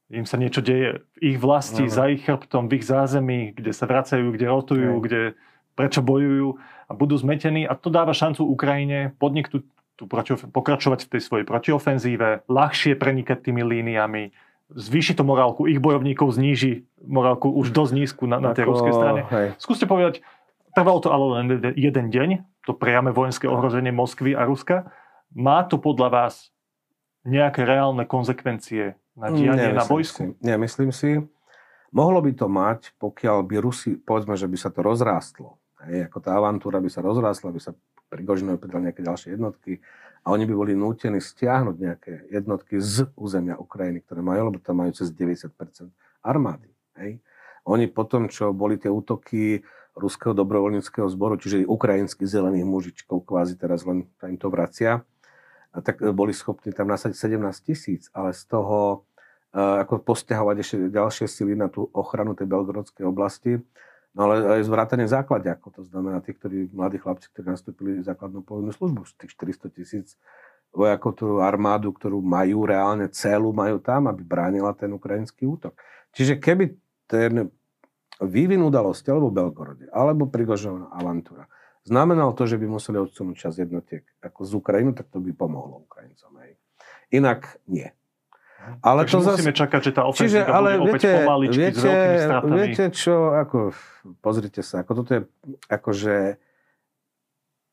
Im 0.09 0.25
sa 0.25 0.41
niečo 0.41 0.65
deje 0.65 1.05
v 1.21 1.35
ich 1.35 1.37
vlasti, 1.37 1.85
no, 1.85 1.89
no. 1.91 1.93
za 1.93 2.09
ich 2.09 2.25
chrbtom, 2.25 2.65
v 2.65 2.81
ich 2.81 2.85
zázemí, 2.89 3.53
kde 3.53 3.71
sa 3.71 3.85
vracajú, 3.85 4.33
kde 4.33 4.45
rotujú, 4.49 4.93
no. 4.97 5.03
kde 5.05 5.37
prečo 5.79 6.03
bojujú 6.03 6.59
a 6.59 6.91
budú 6.91 7.15
zmetení 7.15 7.63
a 7.63 7.79
to 7.79 7.87
dáva 7.87 8.11
šancu 8.11 8.43
Ukrajine 8.43 9.15
podniknúť 9.15 9.63
tú 9.95 10.03
pokračovať 10.51 11.07
v 11.07 11.11
tej 11.11 11.21
svojej 11.23 11.45
protiofenzíve, 11.47 12.47
ľahšie 12.47 12.95
prenikať 12.95 13.51
tými 13.51 13.67
líniami, 13.67 14.31
zvýši 14.71 15.19
to 15.19 15.27
morálku 15.27 15.67
ich 15.67 15.83
bojovníkov, 15.83 16.31
zníži 16.31 16.87
morálku 17.03 17.51
už 17.51 17.75
dosť 17.75 17.91
nízku 17.91 18.23
na, 18.23 18.39
na 18.39 18.55
tej 18.55 18.63
Ako, 18.63 18.71
ruskej 18.71 18.93
strane. 18.95 19.21
Hej. 19.27 19.47
Skúste 19.59 19.83
povedať, 19.83 20.23
trvalo 20.71 21.03
to 21.03 21.11
ale 21.11 21.25
len 21.35 21.45
jeden 21.75 22.07
deň, 22.15 22.29
to 22.63 22.71
priame 22.71 23.11
vojenské 23.11 23.51
ohrozenie 23.51 23.91
Moskvy 23.91 24.39
a 24.39 24.47
Ruska. 24.47 24.87
Má 25.35 25.67
to 25.67 25.75
podľa 25.83 26.07
vás 26.07 26.55
nejaké 27.27 27.67
reálne 27.67 28.07
konsekvencie 28.07 28.95
na 29.19 29.27
dianie 29.35 29.75
na 29.75 29.83
vojsku? 29.83 30.31
Si. 30.31 30.39
Nemyslím 30.39 30.95
si. 30.95 31.19
Mohlo 31.91 32.23
by 32.23 32.31
to 32.39 32.47
mať, 32.47 32.79
pokiaľ 33.01 33.43
by 33.43 33.55
Rusi, 33.59 33.99
povedzme, 33.99 34.39
že 34.39 34.47
by 34.47 34.57
sa 34.61 34.71
to 34.71 34.79
rozrástlo 34.79 35.58
Hej, 35.87 36.11
ako 36.11 36.17
tá 36.19 36.35
avantúra 36.35 36.83
by 36.83 36.89
sa 36.91 36.99
rozrásla, 36.99 37.55
by 37.55 37.61
sa 37.63 37.71
Prigožinovi 38.09 38.57
pridali 38.57 38.89
nejaké 38.89 39.05
ďalšie 39.05 39.37
jednotky 39.37 39.79
a 40.25 40.33
oni 40.33 40.43
by 40.49 40.53
boli 40.57 40.73
nútení 40.73 41.21
stiahnuť 41.21 41.75
nejaké 41.77 42.13
jednotky 42.33 42.81
z 42.81 43.07
územia 43.13 43.55
Ukrajiny, 43.55 44.01
ktoré 44.03 44.19
majú, 44.25 44.49
lebo 44.49 44.57
tam 44.59 44.81
majú 44.81 44.91
cez 44.91 45.13
90% 45.13 45.53
armády. 46.25 46.67
Hej. 46.99 47.21
Oni 47.69 47.85
potom, 47.85 48.27
čo 48.27 48.49
boli 48.51 48.81
tie 48.81 48.89
útoky 48.89 49.61
ruského 49.93 50.33
dobrovoľníckého 50.33 51.05
zboru, 51.11 51.37
čiže 51.37 51.67
ukrajinských 51.69 52.27
zelených 52.27 52.65
mužičkov, 52.65 53.29
kvázi 53.29 53.55
teraz 53.55 53.85
len 53.85 54.09
im 54.25 54.37
to 54.39 54.49
vracia, 54.49 55.05
a 55.69 55.85
tak 55.85 56.01
boli 56.17 56.33
schopní 56.33 56.73
tam 56.73 56.89
nasadiť 56.89 57.37
17 57.37 57.45
tisíc, 57.61 58.09
ale 58.09 58.33
z 58.33 58.41
toho 58.49 59.05
uh, 59.53 59.85
ako 59.85 60.01
postiahovať 60.01 60.55
ešte 60.65 60.75
ďalšie 60.89 61.25
sily 61.29 61.53
na 61.53 61.69
tú 61.69 61.85
ochranu 61.93 62.33
tej 62.33 62.49
belgorodskej 62.49 63.05
oblasti 63.05 63.61
No 64.19 64.27
ale 64.27 64.59
aj 64.59 64.67
zvrátanie 64.67 65.07
ako 65.07 65.79
to 65.79 65.81
znamená 65.87 66.19
tí, 66.19 66.35
ktorí, 66.35 66.67
mladí 66.75 66.99
chlapci, 66.99 67.31
ktorí 67.31 67.55
nastúpili 67.55 68.03
základnú 68.03 68.43
povinnú 68.43 68.75
službu, 68.75 69.07
z 69.07 69.15
tých 69.15 69.31
400 69.31 69.71
tisíc 69.71 70.07
vojakov, 70.75 71.15
tú 71.15 71.39
armádu, 71.39 71.95
ktorú 71.95 72.19
majú 72.19 72.67
reálne 72.67 73.07
celú, 73.15 73.55
majú 73.55 73.79
tam, 73.79 74.11
aby 74.11 74.19
bránila 74.27 74.75
ten 74.75 74.91
ukrajinský 74.91 75.47
útok. 75.47 75.71
Čiže 76.11 76.35
keby 76.35 76.75
ten 77.07 77.47
vývin 78.19 78.59
udalosti, 78.59 79.07
alebo 79.07 79.31
Belgorode, 79.31 79.87
alebo 79.95 80.27
Prigožová 80.27 80.91
avantúra, 80.91 81.47
znamenal 81.87 82.35
to, 82.35 82.43
že 82.43 82.59
by 82.59 82.67
museli 82.67 82.99
odsunúť 82.99 83.39
čas 83.39 83.55
jednotiek 83.55 84.03
ako 84.19 84.43
z 84.43 84.51
Ukrajinu, 84.59 84.91
tak 84.91 85.07
to 85.07 85.23
by 85.23 85.31
pomohlo 85.31 85.87
Ukrajincom. 85.87 86.35
Hej. 86.43 86.59
Inak 87.15 87.55
nie. 87.71 87.95
Ale 88.83 89.07
Takže 89.07 89.13
to 89.13 89.19
musíme 89.23 89.53
zase... 89.53 89.61
čakať, 89.65 89.81
že 89.81 89.91
tá 89.95 90.03
ofenzíva 90.05 90.45
Čiže, 90.45 90.51
ale 90.51 90.69
bude 90.77 90.91
opäť 90.91 91.01
viete, 91.01 91.11
pomaličky 91.23 91.59
viete, 91.59 91.79
s 91.79 91.83
veľkými 91.83 92.17
stratami. 92.19 92.55
Viete 92.59 92.85
čo, 92.91 93.15
ako, 93.33 93.57
pozrite 94.19 94.61
sa, 94.61 94.75
ako 94.83 94.91
toto 95.03 95.11
je, 95.15 95.21
akože 95.71 96.15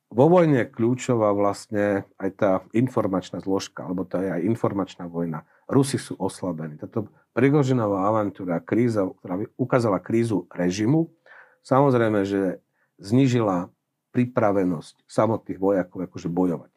vo 0.06 0.26
vojne 0.30 0.56
je 0.62 0.70
kľúčová 0.70 1.34
vlastne 1.34 2.06
aj 2.22 2.30
tá 2.38 2.50
informačná 2.70 3.42
zložka, 3.42 3.84
alebo 3.84 4.06
to 4.06 4.22
je 4.22 4.30
aj 4.30 4.40
informačná 4.46 5.10
vojna. 5.10 5.42
Rusi 5.66 5.98
sú 5.98 6.14
oslabení. 6.16 6.78
Táto 6.78 7.10
Prigožinová 7.36 8.08
avantúra, 8.08 8.62
kríza, 8.64 9.04
ktorá 9.20 9.44
ukázala 9.60 10.00
krízu 10.00 10.48
režimu, 10.48 11.12
samozrejme, 11.60 12.24
že 12.24 12.64
znižila 12.96 13.68
pripravenosť 14.16 15.04
samotných 15.04 15.60
vojakov 15.60 16.08
akože 16.08 16.32
bojovať. 16.32 16.72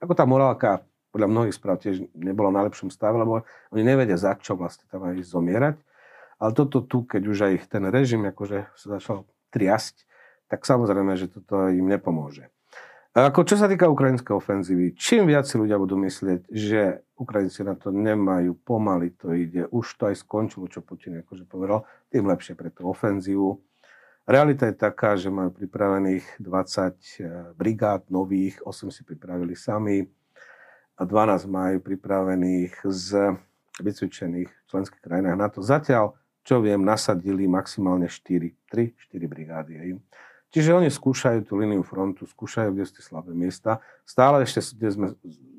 Ako 0.00 0.16
tá 0.16 0.24
morálka 0.24 0.86
podľa 1.18 1.34
mnohých 1.34 1.58
správ 1.58 1.82
tiež 1.82 2.06
nebolo 2.14 2.54
v 2.54 2.62
najlepšom 2.62 2.94
stave, 2.94 3.18
lebo 3.18 3.42
oni 3.74 3.82
nevedia, 3.82 4.14
za 4.14 4.38
čo 4.38 4.54
vlastne 4.54 4.86
tam 4.86 5.02
aj 5.02 5.18
zomierať. 5.26 5.82
Ale 6.38 6.54
toto 6.54 6.78
tu, 6.78 7.02
keď 7.02 7.22
už 7.26 7.38
aj 7.50 7.54
ten 7.66 7.82
režim 7.90 8.22
akože 8.22 8.70
sa 8.78 8.86
začal 9.02 9.26
triasť, 9.50 10.06
tak 10.46 10.62
samozrejme, 10.62 11.18
že 11.18 11.26
toto 11.26 11.66
im 11.74 11.90
nepomôže. 11.90 12.46
Ako 13.18 13.42
čo 13.42 13.58
sa 13.58 13.66
týka 13.66 13.90
ukrajinskej 13.90 14.30
ofenzívy, 14.30 14.94
čím 14.94 15.26
viac 15.26 15.50
si 15.50 15.58
ľudia 15.58 15.74
budú 15.74 15.98
myslieť, 15.98 16.46
že 16.54 17.02
Ukrajinci 17.18 17.66
na 17.66 17.74
to 17.74 17.90
nemajú, 17.90 18.54
pomaly 18.62 19.10
to 19.18 19.34
ide, 19.34 19.66
už 19.74 19.98
to 19.98 20.06
aj 20.06 20.22
skončilo, 20.22 20.70
čo 20.70 20.86
Putin 20.86 21.18
akože 21.26 21.42
povedal, 21.50 21.82
tým 22.14 22.30
lepšie 22.30 22.54
pre 22.54 22.70
tú 22.70 22.86
ofenzívu. 22.86 23.58
Realita 24.22 24.70
je 24.70 24.76
taká, 24.78 25.18
že 25.18 25.34
majú 25.34 25.50
pripravených 25.50 26.38
20 26.38 26.46
eh, 26.46 26.94
brigád 27.58 28.06
nových, 28.06 28.62
8 28.62 28.94
si 28.94 29.02
pripravili 29.02 29.58
sami, 29.58 30.06
a 30.98 31.02
12 31.06 31.46
majú 31.46 31.78
pripravených 31.78 32.82
z 32.90 33.38
vycvičených 33.78 34.50
členských 34.66 34.98
krajinách 34.98 35.38
NATO. 35.38 35.62
Zatiaľ, 35.62 36.18
čo 36.42 36.58
viem, 36.58 36.82
nasadili 36.82 37.46
maximálne 37.46 38.10
4, 38.10 38.50
3, 38.66 38.98
4 39.14 39.30
brigády. 39.30 39.94
Čiže 40.50 40.74
oni 40.74 40.90
skúšajú 40.90 41.46
tú 41.46 41.60
líniu 41.60 41.86
frontu, 41.86 42.26
skúšajú, 42.26 42.74
kde 42.74 42.84
sú 42.88 42.98
slabé 43.04 43.30
miesta. 43.36 43.78
Stále 44.02 44.42
ešte 44.42 44.74
kde 44.74 44.88
sme 44.90 45.06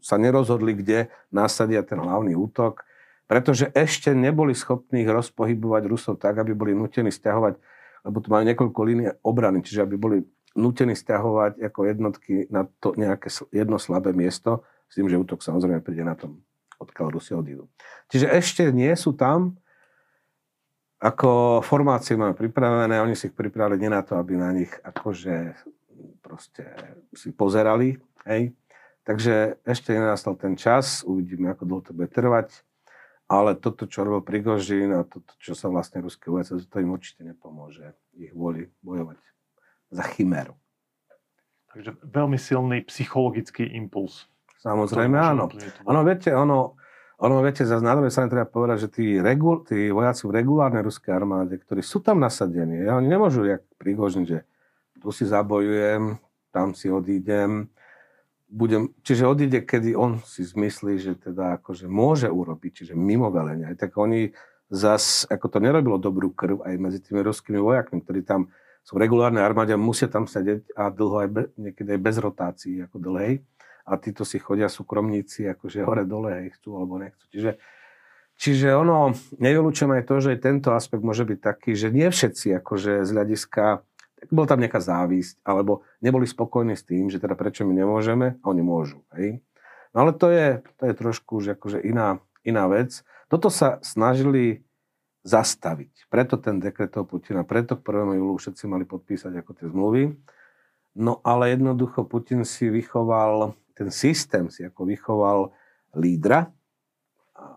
sa 0.04 0.20
nerozhodli, 0.20 0.76
kde 0.76 1.08
nasadia 1.32 1.86
ten 1.88 2.02
hlavný 2.02 2.36
útok. 2.36 2.84
pretože 3.30 3.70
ešte 3.78 4.18
neboli 4.18 4.58
schopní 4.58 5.06
ich 5.06 5.12
rozpohybovať 5.14 5.86
Rusov 5.86 6.18
tak, 6.18 6.42
aby 6.42 6.58
boli 6.58 6.74
nutení 6.74 7.14
stiahovať, 7.14 7.62
lebo 8.02 8.18
tu 8.26 8.34
majú 8.34 8.42
niekoľko 8.42 8.80
línie 8.82 9.14
obrany, 9.22 9.62
čiže 9.62 9.86
aby 9.86 9.96
boli 10.02 10.18
nutení 10.58 10.98
stiahovať 10.98 11.62
ako 11.62 11.80
jednotky 11.86 12.50
na 12.50 12.66
to 12.82 12.98
nejaké 12.98 13.30
jedno 13.54 13.78
slabé 13.78 14.18
miesto, 14.18 14.66
s 14.90 14.94
tým, 14.98 15.06
že 15.06 15.22
útok 15.22 15.46
samozrejme 15.46 15.86
príde 15.86 16.02
na 16.02 16.18
tom, 16.18 16.42
odkiaľ 16.82 17.14
Rusi 17.14 17.38
odídu. 17.38 17.70
Čiže 18.10 18.28
ešte 18.34 18.64
nie 18.74 18.92
sú 18.98 19.14
tam, 19.14 19.56
ako 21.00 21.62
formácie 21.64 22.20
máme 22.20 22.36
pripravené, 22.36 23.00
oni 23.00 23.16
si 23.16 23.32
ich 23.32 23.36
pripravili 23.38 23.80
nie 23.80 23.92
na 23.94 24.04
to, 24.04 24.20
aby 24.20 24.36
na 24.36 24.52
nich 24.52 24.74
akože 24.84 25.56
proste 26.20 26.68
si 27.16 27.32
pozerali, 27.32 27.96
hej. 28.28 28.52
Takže 29.08 29.64
ešte 29.64 29.96
nenastal 29.96 30.36
ten 30.36 30.60
čas, 30.60 31.02
uvidíme, 31.08 31.50
ako 31.50 31.64
dlho 31.66 31.82
to 31.82 31.92
bude 31.96 32.12
trvať. 32.12 32.52
Ale 33.30 33.54
toto, 33.54 33.86
čo 33.86 34.02
robil 34.02 34.26
Prigožín 34.26 34.90
a 34.90 35.06
toto, 35.06 35.38
čo 35.38 35.54
sa 35.54 35.70
vlastne 35.70 36.02
ruské 36.02 36.34
vojce, 36.34 36.58
to 36.66 36.78
im 36.82 36.90
určite 36.90 37.22
nepomôže 37.22 37.94
ich 38.18 38.34
vôli 38.34 38.74
bojovať 38.82 39.22
za 39.94 40.04
chimeru. 40.14 40.58
Takže 41.70 41.94
veľmi 42.02 42.38
silný 42.42 42.82
psychologický 42.90 43.70
impuls. 43.78 44.26
Samozrejme, 44.60 45.16
áno. 45.16 45.48
Ono, 45.88 46.02
viete, 46.04 46.36
ono, 46.36 46.76
ono, 47.20 47.36
viete, 47.40 47.64
za 47.64 47.80
na 47.80 47.96
druhej 47.96 48.12
strane 48.12 48.32
treba 48.32 48.48
povedať, 48.48 48.88
že 48.88 48.90
tí, 48.92 49.06
regul, 49.20 49.64
tí 49.64 49.88
vojaci 49.88 50.28
v 50.28 50.36
regulárnej 50.44 50.84
ruskej 50.84 51.16
armáde, 51.16 51.56
ktorí 51.60 51.80
sú 51.80 52.04
tam 52.04 52.20
nasadení, 52.20 52.84
ja, 52.84 53.00
oni 53.00 53.08
nemôžu, 53.08 53.48
jak 53.48 53.64
Prigožin, 53.80 54.28
že 54.28 54.44
tu 55.00 55.16
si 55.16 55.24
zabojujem, 55.24 56.20
tam 56.52 56.76
si 56.76 56.92
odídem, 56.92 57.72
budem, 58.52 58.92
čiže 59.06 59.30
odíde, 59.30 59.64
kedy 59.64 59.96
on 59.96 60.20
si 60.26 60.44
zmyslí, 60.44 61.00
že 61.00 61.14
teda 61.16 61.62
akože 61.62 61.88
môže 61.88 62.28
urobiť, 62.28 62.84
čiže 62.84 62.94
mimo 62.98 63.32
velenia. 63.32 63.72
Tak 63.80 63.96
oni 63.96 64.34
zas, 64.68 65.24
ako 65.30 65.48
to 65.48 65.58
nerobilo 65.62 66.02
dobrú 66.02 66.34
krv 66.34 66.66
aj 66.66 66.76
medzi 66.82 67.00
tými 67.00 67.24
ruskými 67.24 67.62
vojakmi, 67.62 68.02
ktorí 68.04 68.22
tam 68.26 68.52
sú 68.84 68.98
v 68.98 69.06
regulárnej 69.06 69.46
armáde 69.46 69.78
musia 69.78 70.10
tam 70.10 70.26
sedieť 70.26 70.74
a 70.74 70.90
dlho 70.90 71.16
aj 71.26 71.30
be, 71.30 71.44
niekedy 71.62 71.96
aj 71.96 72.02
bez 72.02 72.16
rotácií 72.18 72.76
ako 72.84 72.98
dlhej. 72.98 73.44
A 73.90 73.98
títo 73.98 74.22
si 74.22 74.38
chodia 74.38 74.70
súkromníci 74.70 75.50
akože 75.50 75.82
hore-dole, 75.82 76.46
aj 76.46 76.62
chcú 76.62 76.78
alebo 76.78 77.02
nechcú. 77.02 77.26
Čiže, 77.34 77.52
čiže 78.38 78.68
ono, 78.78 79.18
nevylučujem 79.42 79.98
aj 79.98 80.04
to, 80.06 80.16
že 80.22 80.38
tento 80.38 80.70
aspekt 80.78 81.02
môže 81.02 81.26
byť 81.26 81.40
taký, 81.42 81.74
že 81.74 81.90
nie 81.90 82.06
všetci 82.06 82.62
akože 82.62 83.02
z 83.02 83.10
hľadiska 83.10 83.82
bol 84.28 84.44
tam 84.44 84.60
nejaká 84.60 84.84
závisť, 84.84 85.40
alebo 85.48 85.88
neboli 86.04 86.28
spokojní 86.28 86.76
s 86.76 86.84
tým, 86.84 87.08
že 87.08 87.24
teda 87.24 87.40
prečo 87.40 87.64
my 87.64 87.72
nemôžeme, 87.72 88.36
a 88.36 88.46
oni 88.52 88.60
môžu. 88.60 89.00
Hej? 89.16 89.40
No 89.96 90.04
ale 90.04 90.12
to 90.12 90.28
je, 90.28 90.60
to 90.76 90.84
je 90.92 90.94
trošku 90.94 91.40
že 91.40 91.56
akože 91.56 91.80
iná, 91.82 92.20
iná 92.44 92.68
vec. 92.68 93.02
Toto 93.32 93.48
sa 93.48 93.80
snažili 93.80 94.68
zastaviť. 95.24 96.10
Preto 96.12 96.36
ten 96.40 96.60
dekret 96.60 96.96
toho 96.96 97.08
Putina, 97.08 97.48
preto 97.48 97.80
k 97.80 97.84
1. 97.86 98.20
júlu 98.20 98.36
všetci 98.40 98.64
mali 98.68 98.84
podpísať 98.84 99.34
ako 99.40 99.52
tie 99.56 99.68
zmluvy. 99.72 100.04
No 101.00 101.22
ale 101.24 101.54
jednoducho 101.54 102.04
Putin 102.04 102.44
si 102.44 102.68
vychoval, 102.68 103.54
ten 103.80 103.88
systém 103.88 104.52
si 104.52 104.68
ako 104.68 104.84
vychoval 104.84 105.56
lídra, 105.96 106.52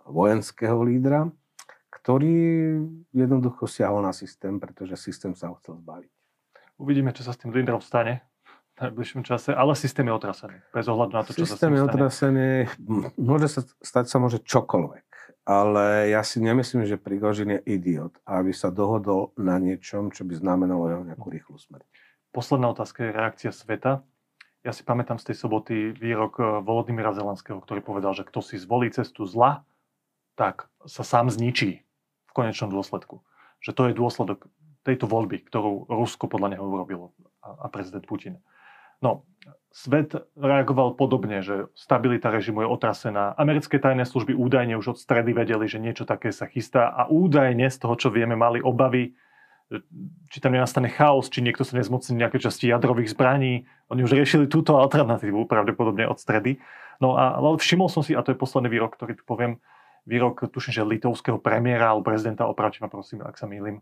vojenského 0.07 0.79
lídra, 0.87 1.27
ktorý 1.91 2.79
jednoducho 3.11 3.67
siahol 3.67 4.07
na 4.07 4.15
systém, 4.15 4.63
pretože 4.63 4.95
systém 4.95 5.35
sa 5.35 5.51
ho 5.51 5.59
chcel 5.59 5.83
zbaviť. 5.83 6.13
Uvidíme, 6.79 7.11
čo 7.11 7.27
sa 7.27 7.35
s 7.35 7.43
tým 7.43 7.51
lídrom 7.51 7.83
stane 7.83 8.23
v 8.79 8.89
najbližšom 8.89 9.23
čase, 9.27 9.51
ale 9.51 9.75
systém 9.75 10.07
je 10.07 10.15
otrasený. 10.15 10.57
Bez 10.71 10.87
ohľadu 10.87 11.13
na 11.15 11.23
to, 11.27 11.35
čo 11.35 11.43
systém 11.43 11.51
sa 11.51 11.59
s 11.59 11.63
tým 11.63 11.75
je 11.75 11.83
otrasený. 11.83 12.51
Môže 13.19 13.47
sa 13.51 13.61
stať 13.83 14.07
sa 14.07 14.17
môže 14.23 14.39
čokoľvek. 14.43 15.07
Ale 15.43 16.15
ja 16.15 16.23
si 16.23 16.39
nemyslím, 16.39 16.87
že 16.87 16.95
Prigožin 16.95 17.59
je 17.59 17.61
idiot, 17.67 18.15
aby 18.23 18.55
sa 18.55 18.71
dohodol 18.71 19.35
na 19.35 19.59
niečom, 19.59 20.15
čo 20.15 20.23
by 20.23 20.39
znamenalo 20.39 20.87
jeho 20.87 21.03
nejakú 21.03 21.27
rýchlu 21.27 21.59
smrť. 21.59 21.83
Posledná 22.31 22.71
otázka 22.71 23.03
je 23.03 23.11
reakcia 23.11 23.51
sveta. 23.51 24.07
Ja 24.63 24.71
si 24.71 24.87
pamätám 24.87 25.19
z 25.19 25.31
tej 25.35 25.37
soboty 25.43 25.91
výrok 25.91 26.39
eh, 26.39 26.47
Volodymyra 26.63 27.11
Zelenského, 27.15 27.59
ktorý 27.59 27.83
povedal, 27.83 28.15
že 28.15 28.27
kto 28.27 28.39
si 28.39 28.59
zvolí 28.59 28.91
cestu 28.95 29.27
zla, 29.27 29.67
tak 30.39 30.71
sa 30.87 31.03
sám 31.03 31.29
zničí 31.29 31.83
v 32.27 32.33
konečnom 32.33 32.71
dôsledku. 32.71 33.21
Že 33.59 33.71
to 33.75 33.83
je 33.91 33.99
dôsledok 33.99 34.39
tejto 34.83 35.07
voľby, 35.07 35.47
ktorú 35.47 35.87
Rusko 35.87 36.27
podľa 36.27 36.59
neho 36.59 36.65
urobilo 36.67 37.15
a, 37.43 37.71
prezident 37.71 38.03
Putin. 38.03 38.43
No, 39.03 39.27
svet 39.71 40.15
reagoval 40.39 40.95
podobne, 40.95 41.43
že 41.43 41.71
stabilita 41.75 42.31
režimu 42.31 42.67
je 42.67 42.71
otrasená. 42.71 43.35
Americké 43.35 43.79
tajné 43.79 44.07
služby 44.07 44.35
údajne 44.35 44.79
už 44.79 44.95
od 44.95 44.99
stredy 44.99 45.35
vedeli, 45.35 45.67
že 45.67 45.83
niečo 45.83 46.07
také 46.07 46.31
sa 46.31 46.47
chystá 46.47 46.91
a 46.91 47.11
údajne 47.11 47.67
z 47.67 47.79
toho, 47.79 47.95
čo 47.99 48.09
vieme, 48.15 48.39
mali 48.39 48.63
obavy, 48.63 49.15
či 50.29 50.39
tam 50.43 50.53
nenastane 50.53 50.93
chaos, 50.93 51.33
či 51.33 51.41
niekto 51.41 51.65
sa 51.65 51.79
nezmocní 51.81 52.19
nejaké 52.19 52.43
časti 52.43 52.69
jadrových 52.69 53.17
zbraní. 53.17 53.65
Oni 53.89 54.05
už 54.05 54.13
riešili 54.13 54.45
túto 54.51 54.77
alternatívu 54.77 55.49
pravdepodobne 55.49 56.05
od 56.05 56.21
stredy. 56.21 56.61
No 57.01 57.17
a 57.17 57.41
ale 57.41 57.57
všimol 57.57 57.89
som 57.89 58.05
si, 58.05 58.13
a 58.13 58.21
to 58.21 58.33
je 58.33 58.39
posledný 58.39 58.69
výrok, 58.69 58.95
ktorý 58.95 59.17
tu 59.17 59.25
poviem, 59.25 59.59
výrok, 60.05 60.51
tuším, 60.51 60.73
že 60.75 60.83
litovského 60.83 61.39
premiéra 61.39 61.95
alebo 61.95 62.11
prezidenta, 62.11 62.51
opravte 62.51 62.83
ma 62.83 62.91
prosím, 62.91 63.23
ak 63.23 63.39
sa 63.39 63.47
mýlim, 63.47 63.81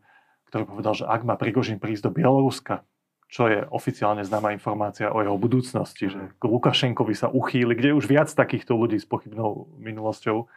ktorý 0.52 0.68
povedal, 0.68 0.94
že 0.94 1.04
ak 1.08 1.24
má 1.24 1.34
Prigožin 1.40 1.80
prísť 1.80 2.10
do 2.10 2.14
Bieloruska, 2.14 2.84
čo 3.30 3.46
je 3.46 3.62
oficiálne 3.70 4.26
známa 4.26 4.50
informácia 4.50 5.14
o 5.14 5.22
jeho 5.22 5.38
budúcnosti, 5.38 6.10
že 6.10 6.34
k 6.34 6.42
Lukašenkovi 6.42 7.14
sa 7.14 7.30
uchýli, 7.30 7.78
kde 7.78 7.94
už 7.94 8.10
viac 8.10 8.26
takýchto 8.26 8.74
ľudí 8.74 8.98
s 8.98 9.06
pochybnou 9.06 9.70
minulosťou, 9.78 10.50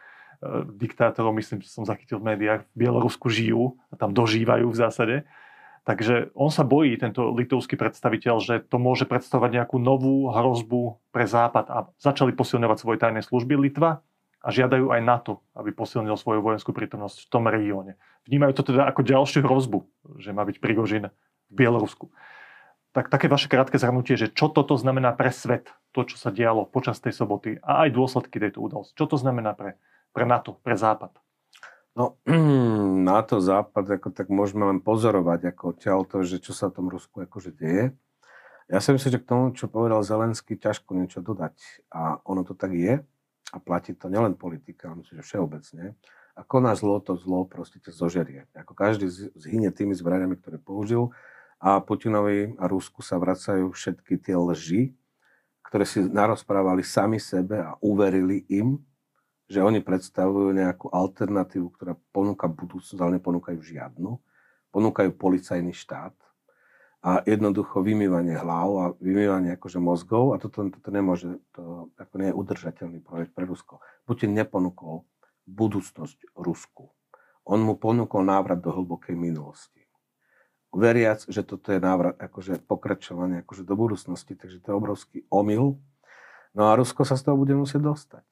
diktátorov, 0.78 1.36
myslím, 1.36 1.62
že 1.62 1.70
som 1.70 1.86
zachytil 1.86 2.18
v 2.18 2.34
médiách, 2.34 2.66
v 2.74 2.76
Bielorusku 2.86 3.30
žijú 3.30 3.78
a 3.90 3.98
tam 3.98 4.10
dožívajú 4.16 4.66
v 4.70 4.76
zásade. 4.76 5.16
Takže 5.84 6.32
on 6.32 6.48
sa 6.48 6.64
bojí, 6.64 6.96
tento 6.96 7.28
litovský 7.28 7.76
predstaviteľ, 7.76 8.40
že 8.40 8.54
to 8.64 8.80
môže 8.80 9.04
predstavovať 9.04 9.50
nejakú 9.52 9.76
novú 9.76 10.32
hrozbu 10.32 10.96
pre 11.12 11.28
Západ 11.28 11.68
a 11.68 11.78
začali 12.00 12.32
posilňovať 12.32 12.78
svoje 12.80 12.98
tajné 13.04 13.20
služby 13.20 13.52
Litva 13.60 14.00
a 14.40 14.48
žiadajú 14.48 14.92
aj 14.92 15.00
NATO, 15.04 15.44
aby 15.52 15.76
posilnil 15.76 16.16
svoju 16.16 16.40
vojenskú 16.40 16.72
prítomnosť 16.72 17.28
v 17.28 17.30
tom 17.32 17.44
regióne. 17.48 18.00
Vnímajú 18.24 18.52
to 18.56 18.72
teda 18.72 18.88
ako 18.88 19.04
ďalšiu 19.04 19.44
hrozbu, 19.44 19.84
že 20.20 20.32
má 20.32 20.48
byť 20.48 20.56
Prigožin 20.56 21.12
v 21.52 21.52
Bielorusku. 21.52 22.08
Tak 22.96 23.12
také 23.12 23.28
vaše 23.28 23.52
krátke 23.52 23.76
zhrnutie, 23.76 24.16
že 24.16 24.32
čo 24.32 24.48
toto 24.48 24.80
znamená 24.80 25.12
pre 25.12 25.34
svet, 25.34 25.68
to, 25.92 26.08
čo 26.08 26.16
sa 26.16 26.32
dialo 26.32 26.64
počas 26.64 26.96
tej 27.02 27.12
soboty 27.12 27.60
a 27.60 27.84
aj 27.84 27.92
dôsledky 27.92 28.40
tejto 28.40 28.64
udalosti. 28.64 28.96
Čo 28.96 29.04
to 29.10 29.16
znamená 29.20 29.52
pre, 29.52 29.76
pre 30.14 30.24
NATO, 30.24 30.62
pre 30.62 30.78
Západ? 30.78 31.18
No, 31.98 32.22
NATO, 33.10 33.42
Západ, 33.42 33.98
ako 33.98 34.14
tak 34.14 34.30
môžeme 34.30 34.70
len 34.70 34.78
pozorovať, 34.78 35.50
ako 35.50 35.74
to, 36.06 36.22
že 36.22 36.38
čo 36.38 36.54
sa 36.54 36.70
v 36.70 36.76
tom 36.78 36.86
Rusku 36.86 37.26
akože 37.26 37.50
deje. 37.50 37.90
Ja 38.70 38.80
si 38.80 38.94
myslím, 38.94 39.12
že 39.12 39.20
k 39.20 39.28
tomu, 39.28 39.44
čo 39.52 39.68
povedal 39.68 40.00
Zelenský, 40.06 40.56
ťažko 40.56 40.96
niečo 40.96 41.20
dodať. 41.20 41.58
A 41.92 42.22
ono 42.24 42.46
to 42.46 42.56
tak 42.56 42.72
je 42.72 43.02
a 43.52 43.56
platí 43.60 43.92
to 43.92 44.08
nielen 44.08 44.38
politika, 44.38 44.94
myslím, 44.96 45.20
že 45.20 45.26
všeobecne, 45.26 45.84
a 46.34 46.40
koná 46.42 46.74
zlo, 46.74 46.98
to 46.98 47.14
zlo 47.14 47.46
proste 47.46 47.78
ťa 47.78 47.94
zožerie. 47.94 48.50
Ako 48.58 48.74
každý 48.74 49.06
zhynie 49.38 49.70
tými 49.70 49.94
zbraniami, 49.94 50.34
ktoré 50.42 50.58
použil 50.58 51.14
a 51.62 51.78
Putinovi 51.78 52.58
a 52.58 52.66
Rusku 52.66 53.06
sa 53.06 53.22
vracajú 53.22 53.70
všetky 53.70 54.18
tie 54.18 54.34
lži, 54.34 54.90
ktoré 55.62 55.86
si 55.86 56.02
narozprávali 56.02 56.82
sami 56.82 57.22
sebe 57.22 57.62
a 57.62 57.78
uverili 57.78 58.42
im, 58.50 58.82
že 59.50 59.60
oni 59.60 59.84
predstavujú 59.84 60.56
nejakú 60.56 60.88
alternatívu, 60.88 61.68
ktorá 61.76 61.94
ponúka 62.10 62.48
budúcnosť, 62.48 63.00
ale 63.00 63.20
neponúkajú 63.20 63.60
žiadnu. 63.60 64.16
Ponúkajú 64.72 65.14
policajný 65.14 65.70
štát, 65.70 66.16
a 67.04 67.20
jednoducho 67.28 67.84
vymývanie 67.84 68.32
hlav 68.32 68.70
a 68.80 68.84
vymývanie 68.96 69.60
akože 69.60 69.76
mozgov 69.76 70.32
a 70.32 70.40
toto, 70.40 70.64
toto 70.72 70.88
nemôže, 70.88 71.36
to 71.52 71.92
ako 72.00 72.14
nie 72.16 72.32
je 72.32 72.38
udržateľný 72.40 72.98
projekt 73.04 73.36
pre 73.36 73.44
Rusko. 73.44 73.84
Putin 74.08 74.32
neponúkol 74.32 75.04
budúcnosť 75.44 76.32
Rusku. 76.32 76.88
On 77.44 77.60
mu 77.60 77.76
ponúkol 77.76 78.24
návrat 78.24 78.56
do 78.64 78.72
hlbokej 78.72 79.12
minulosti. 79.20 79.84
Veriac, 80.72 81.28
že 81.28 81.44
toto 81.44 81.76
je 81.76 81.78
návrat, 81.78 82.16
akože 82.16 82.64
pokračovanie 82.64 83.44
akože 83.44 83.68
do 83.68 83.76
budúcnosti, 83.76 84.32
takže 84.32 84.64
to 84.64 84.72
je 84.72 84.74
obrovský 84.80 85.18
omyl. 85.28 85.76
No 86.56 86.72
a 86.72 86.74
Rusko 86.74 87.04
sa 87.04 87.20
z 87.20 87.28
toho 87.28 87.36
bude 87.36 87.52
musieť 87.52 87.84
dostať. 87.84 88.24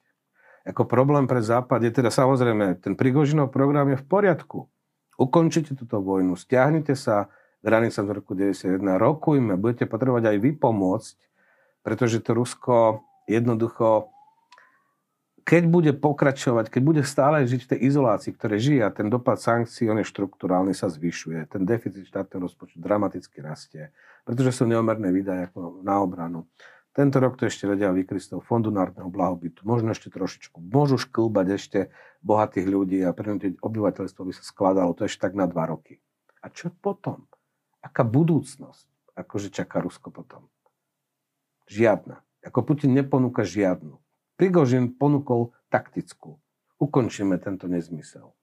Ako 0.63 0.87
problém 0.87 1.27
pre 1.27 1.43
Západ 1.43 1.83
je 1.83 1.91
teda 1.91 2.07
samozrejme, 2.07 2.79
ten 2.79 2.95
Prigožinov 2.95 3.51
program 3.51 3.91
je 3.91 3.99
v 3.99 4.05
poriadku. 4.07 4.71
Ukončite 5.19 5.75
túto 5.75 5.99
vojnu, 5.99 6.39
stiahnite 6.39 6.95
sa 6.95 7.27
hranicám 7.63 8.07
z 8.07 8.11
roku 8.15 8.31
91. 8.35 8.79
Rokujme, 8.95 9.59
budete 9.59 9.87
potrebovať 9.87 10.35
aj 10.35 10.37
vy 10.39 10.51
pomôcť, 10.55 11.17
pretože 11.83 12.23
to 12.23 12.31
Rusko 12.31 13.03
jednoducho, 13.27 14.07
keď 15.43 15.63
bude 15.67 15.91
pokračovať, 15.99 16.71
keď 16.71 16.81
bude 16.83 17.03
stále 17.03 17.43
žiť 17.43 17.61
v 17.67 17.69
tej 17.75 17.79
izolácii, 17.91 18.31
ktoré 18.31 18.55
žije 18.55 18.81
a 18.87 18.95
ten 18.95 19.11
dopad 19.11 19.43
sankcií, 19.43 19.91
on 19.91 19.99
je 19.99 20.07
štruktúrálny, 20.07 20.71
sa 20.71 20.87
zvyšuje. 20.87 21.51
Ten 21.51 21.67
deficit 21.67 22.07
štátneho 22.07 22.47
rozpočtu 22.47 22.79
dramaticky 22.79 23.43
rastie, 23.43 23.91
pretože 24.23 24.55
sú 24.55 24.63
neomerné 24.63 25.11
výdaje 25.11 25.51
ako 25.51 25.83
na 25.83 25.99
obranu. 25.99 26.47
Tento 26.93 27.17
rok 27.17 27.41
to 27.41 27.49
ešte 27.49 27.65
vedia 27.65 27.89
vykryť 27.89 28.21
z 28.21 28.29
toho 28.37 28.41
fondu 28.45 28.69
národného 28.69 29.09
blahobytu. 29.09 29.65
Možno 29.65 29.97
ešte 29.97 30.13
trošičku. 30.13 30.61
Môžu 30.61 31.01
šklbať 31.01 31.47
ešte 31.57 31.79
bohatých 32.21 32.69
ľudí 32.69 33.01
a 33.01 33.09
prinútiť 33.09 33.57
obyvateľstvo 33.65 34.21
by 34.21 34.33
sa 34.37 34.45
skladalo. 34.45 34.93
To 34.93 35.09
ešte 35.09 35.25
tak 35.25 35.33
na 35.33 35.49
dva 35.49 35.65
roky. 35.73 35.97
A 36.45 36.53
čo 36.53 36.69
potom? 36.69 37.25
Aká 37.81 38.05
budúcnosť? 38.05 38.85
Akože 39.17 39.49
čaká 39.49 39.81
Rusko 39.81 40.13
potom? 40.13 40.45
Žiadna. 41.65 42.21
Ako 42.45 42.61
Putin 42.61 42.93
neponúka 42.93 43.41
žiadnu. 43.41 43.97
Prigožin 44.37 44.93
ponúkol 44.93 45.49
taktickú. 45.73 46.37
Ukončíme 46.77 47.41
tento 47.41 47.65
nezmysel. 47.65 48.37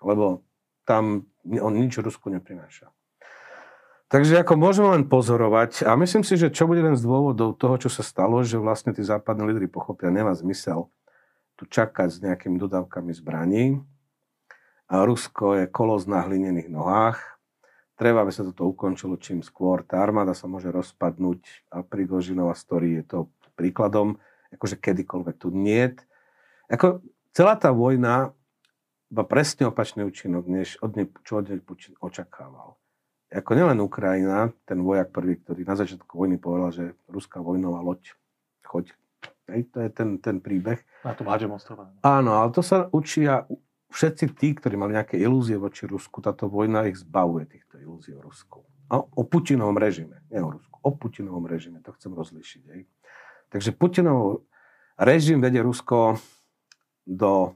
Lebo 0.00 0.40
tam 0.88 1.28
on 1.44 1.74
nič 1.76 2.00
Rusku 2.00 2.32
neprináša. 2.32 2.88
Takže 4.14 4.46
ako 4.46 4.54
môžeme 4.54 4.94
len 4.94 5.10
pozorovať 5.10 5.82
a 5.90 5.98
myslím 5.98 6.22
si, 6.22 6.38
že 6.38 6.54
čo 6.54 6.70
bude 6.70 6.78
jeden 6.78 6.94
z 6.94 7.02
dôvodov 7.02 7.58
toho, 7.58 7.74
čo 7.82 7.90
sa 7.90 8.06
stalo, 8.06 8.46
že 8.46 8.62
vlastne 8.62 8.94
tí 8.94 9.02
západní 9.02 9.42
lídry 9.50 9.66
pochopia, 9.66 10.06
nemá 10.06 10.30
zmysel 10.38 10.86
tu 11.58 11.66
čakať 11.66 12.08
s 12.14 12.22
nejakými 12.22 12.54
dodávkami 12.62 13.10
zbraní. 13.10 13.82
A 14.86 15.02
Rusko 15.02 15.58
je 15.58 15.64
kolos 15.66 16.06
na 16.06 16.22
hlinených 16.22 16.70
nohách. 16.70 17.18
Treba, 17.98 18.22
aby 18.22 18.30
sa 18.30 18.46
toto 18.46 18.70
ukončilo 18.70 19.18
čím 19.18 19.42
skôr. 19.42 19.82
Tá 19.82 19.98
armáda 19.98 20.30
sa 20.30 20.46
môže 20.46 20.70
rozpadnúť 20.70 21.74
a 21.74 21.82
Prigožinova 21.82 22.54
story 22.54 23.02
je 23.02 23.04
to 23.10 23.18
príkladom, 23.58 24.22
akože 24.54 24.78
kedykoľvek 24.78 25.36
tu 25.42 25.50
nie. 25.50 25.90
Ako 26.70 27.02
celá 27.34 27.58
tá 27.58 27.74
vojna 27.74 28.30
má 29.10 29.24
presne 29.26 29.66
opačný 29.66 30.06
účinok, 30.06 30.46
než 30.46 30.78
od 30.78 30.94
nej, 30.94 31.10
čo 31.26 31.42
od 31.42 31.50
nej 31.50 31.58
očakával 31.98 32.78
ako 33.34 33.50
nielen 33.58 33.82
Ukrajina, 33.82 34.54
ten 34.62 34.78
vojak 34.78 35.10
prvý, 35.10 35.42
ktorý 35.42 35.66
na 35.66 35.74
začiatku 35.74 36.14
vojny 36.14 36.38
povedal, 36.38 36.70
že 36.70 36.84
ruská 37.10 37.42
vojnová 37.42 37.82
loď, 37.82 38.14
choď. 38.62 38.94
Hej, 39.50 39.68
to 39.74 39.78
je 39.84 39.88
ten, 39.92 40.16
ten 40.22 40.38
príbeh. 40.38 40.80
Na 41.04 41.12
tom 41.12 41.28
hádžem 41.28 41.52
ostrova. 41.52 41.92
Áno, 42.00 42.38
ale 42.38 42.48
to 42.54 42.64
sa 42.64 42.88
učia 42.94 43.44
všetci 43.92 44.24
tí, 44.38 44.56
ktorí 44.56 44.78
mali 44.78 44.96
nejaké 44.96 45.20
ilúzie 45.20 45.58
voči 45.60 45.84
Rusku, 45.84 46.22
táto 46.24 46.48
vojna 46.48 46.88
ich 46.88 46.98
zbavuje 46.98 47.46
týchto 47.46 47.76
ilúzií 47.76 48.16
o 48.16 48.24
Rusku. 48.24 48.64
A 48.88 49.02
o 49.02 49.22
Putinovom 49.26 49.76
režime, 49.76 50.24
nie 50.32 50.40
o 50.40 50.54
Rusku, 50.54 50.76
o 50.80 50.90
Putinovom 50.94 51.44
režime, 51.44 51.82
to 51.84 51.92
chcem 51.94 52.14
rozlišiť. 52.14 52.62
Hej. 52.72 52.82
Takže 53.52 53.70
Putinov 53.76 54.48
režim 54.98 55.38
vedie 55.38 55.62
Rusko 55.62 56.18
do 57.04 57.52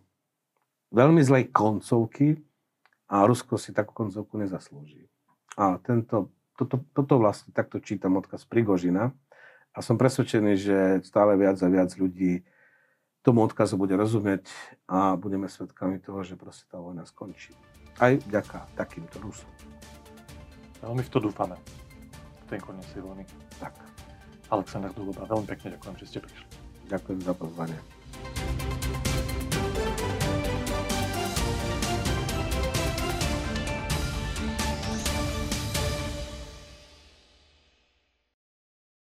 veľmi 0.93 1.25
zlej 1.25 1.51
koncovky 1.51 2.39
a 3.09 3.25
Rusko 3.25 3.57
si 3.57 3.73
takú 3.73 3.97
koncovku 3.97 4.37
nezaslúži. 4.37 5.09
A 5.59 5.83
tento, 5.83 6.31
toto, 6.55 6.87
toto 6.95 7.19
vlastne 7.19 7.51
takto 7.51 7.83
čítam 7.83 8.15
odkaz 8.15 8.47
Prigožina 8.47 9.11
a 9.75 9.79
som 9.83 9.99
presvedčený, 9.99 10.53
že 10.55 10.77
stále 11.03 11.35
viac 11.35 11.59
a 11.59 11.67
viac 11.67 11.91
ľudí 11.99 12.47
tomu 13.27 13.43
odkazu 13.43 13.75
bude 13.75 13.99
rozumieť 13.99 14.47
a 14.87 15.19
budeme 15.19 15.51
svedkami 15.51 15.99
toho, 15.99 16.23
že 16.23 16.39
proste 16.39 16.71
tá 16.71 16.79
vojna 16.79 17.03
skončí. 17.05 17.53
Aj 17.99 18.15
vďaka 18.15 18.79
takýmto 18.79 19.19
Rusom. 19.19 19.51
Veľmi 20.79 21.03
v 21.03 21.11
to 21.11 21.19
dúfame. 21.19 21.59
Ten 22.47 22.63
koniec 22.63 22.87
tej 22.95 23.03
vojny. 23.03 23.27
Tak. 23.59 23.75
Aleksandr 24.49 24.95
Duluba, 24.95 25.27
veľmi 25.27 25.45
pekne 25.45 25.75
ďakujem, 25.75 25.97
že 25.99 26.07
ste 26.07 26.19
prišli. 26.23 26.49
Ďakujem 26.89 27.21
za 27.21 27.35
pozvanie. 27.37 27.98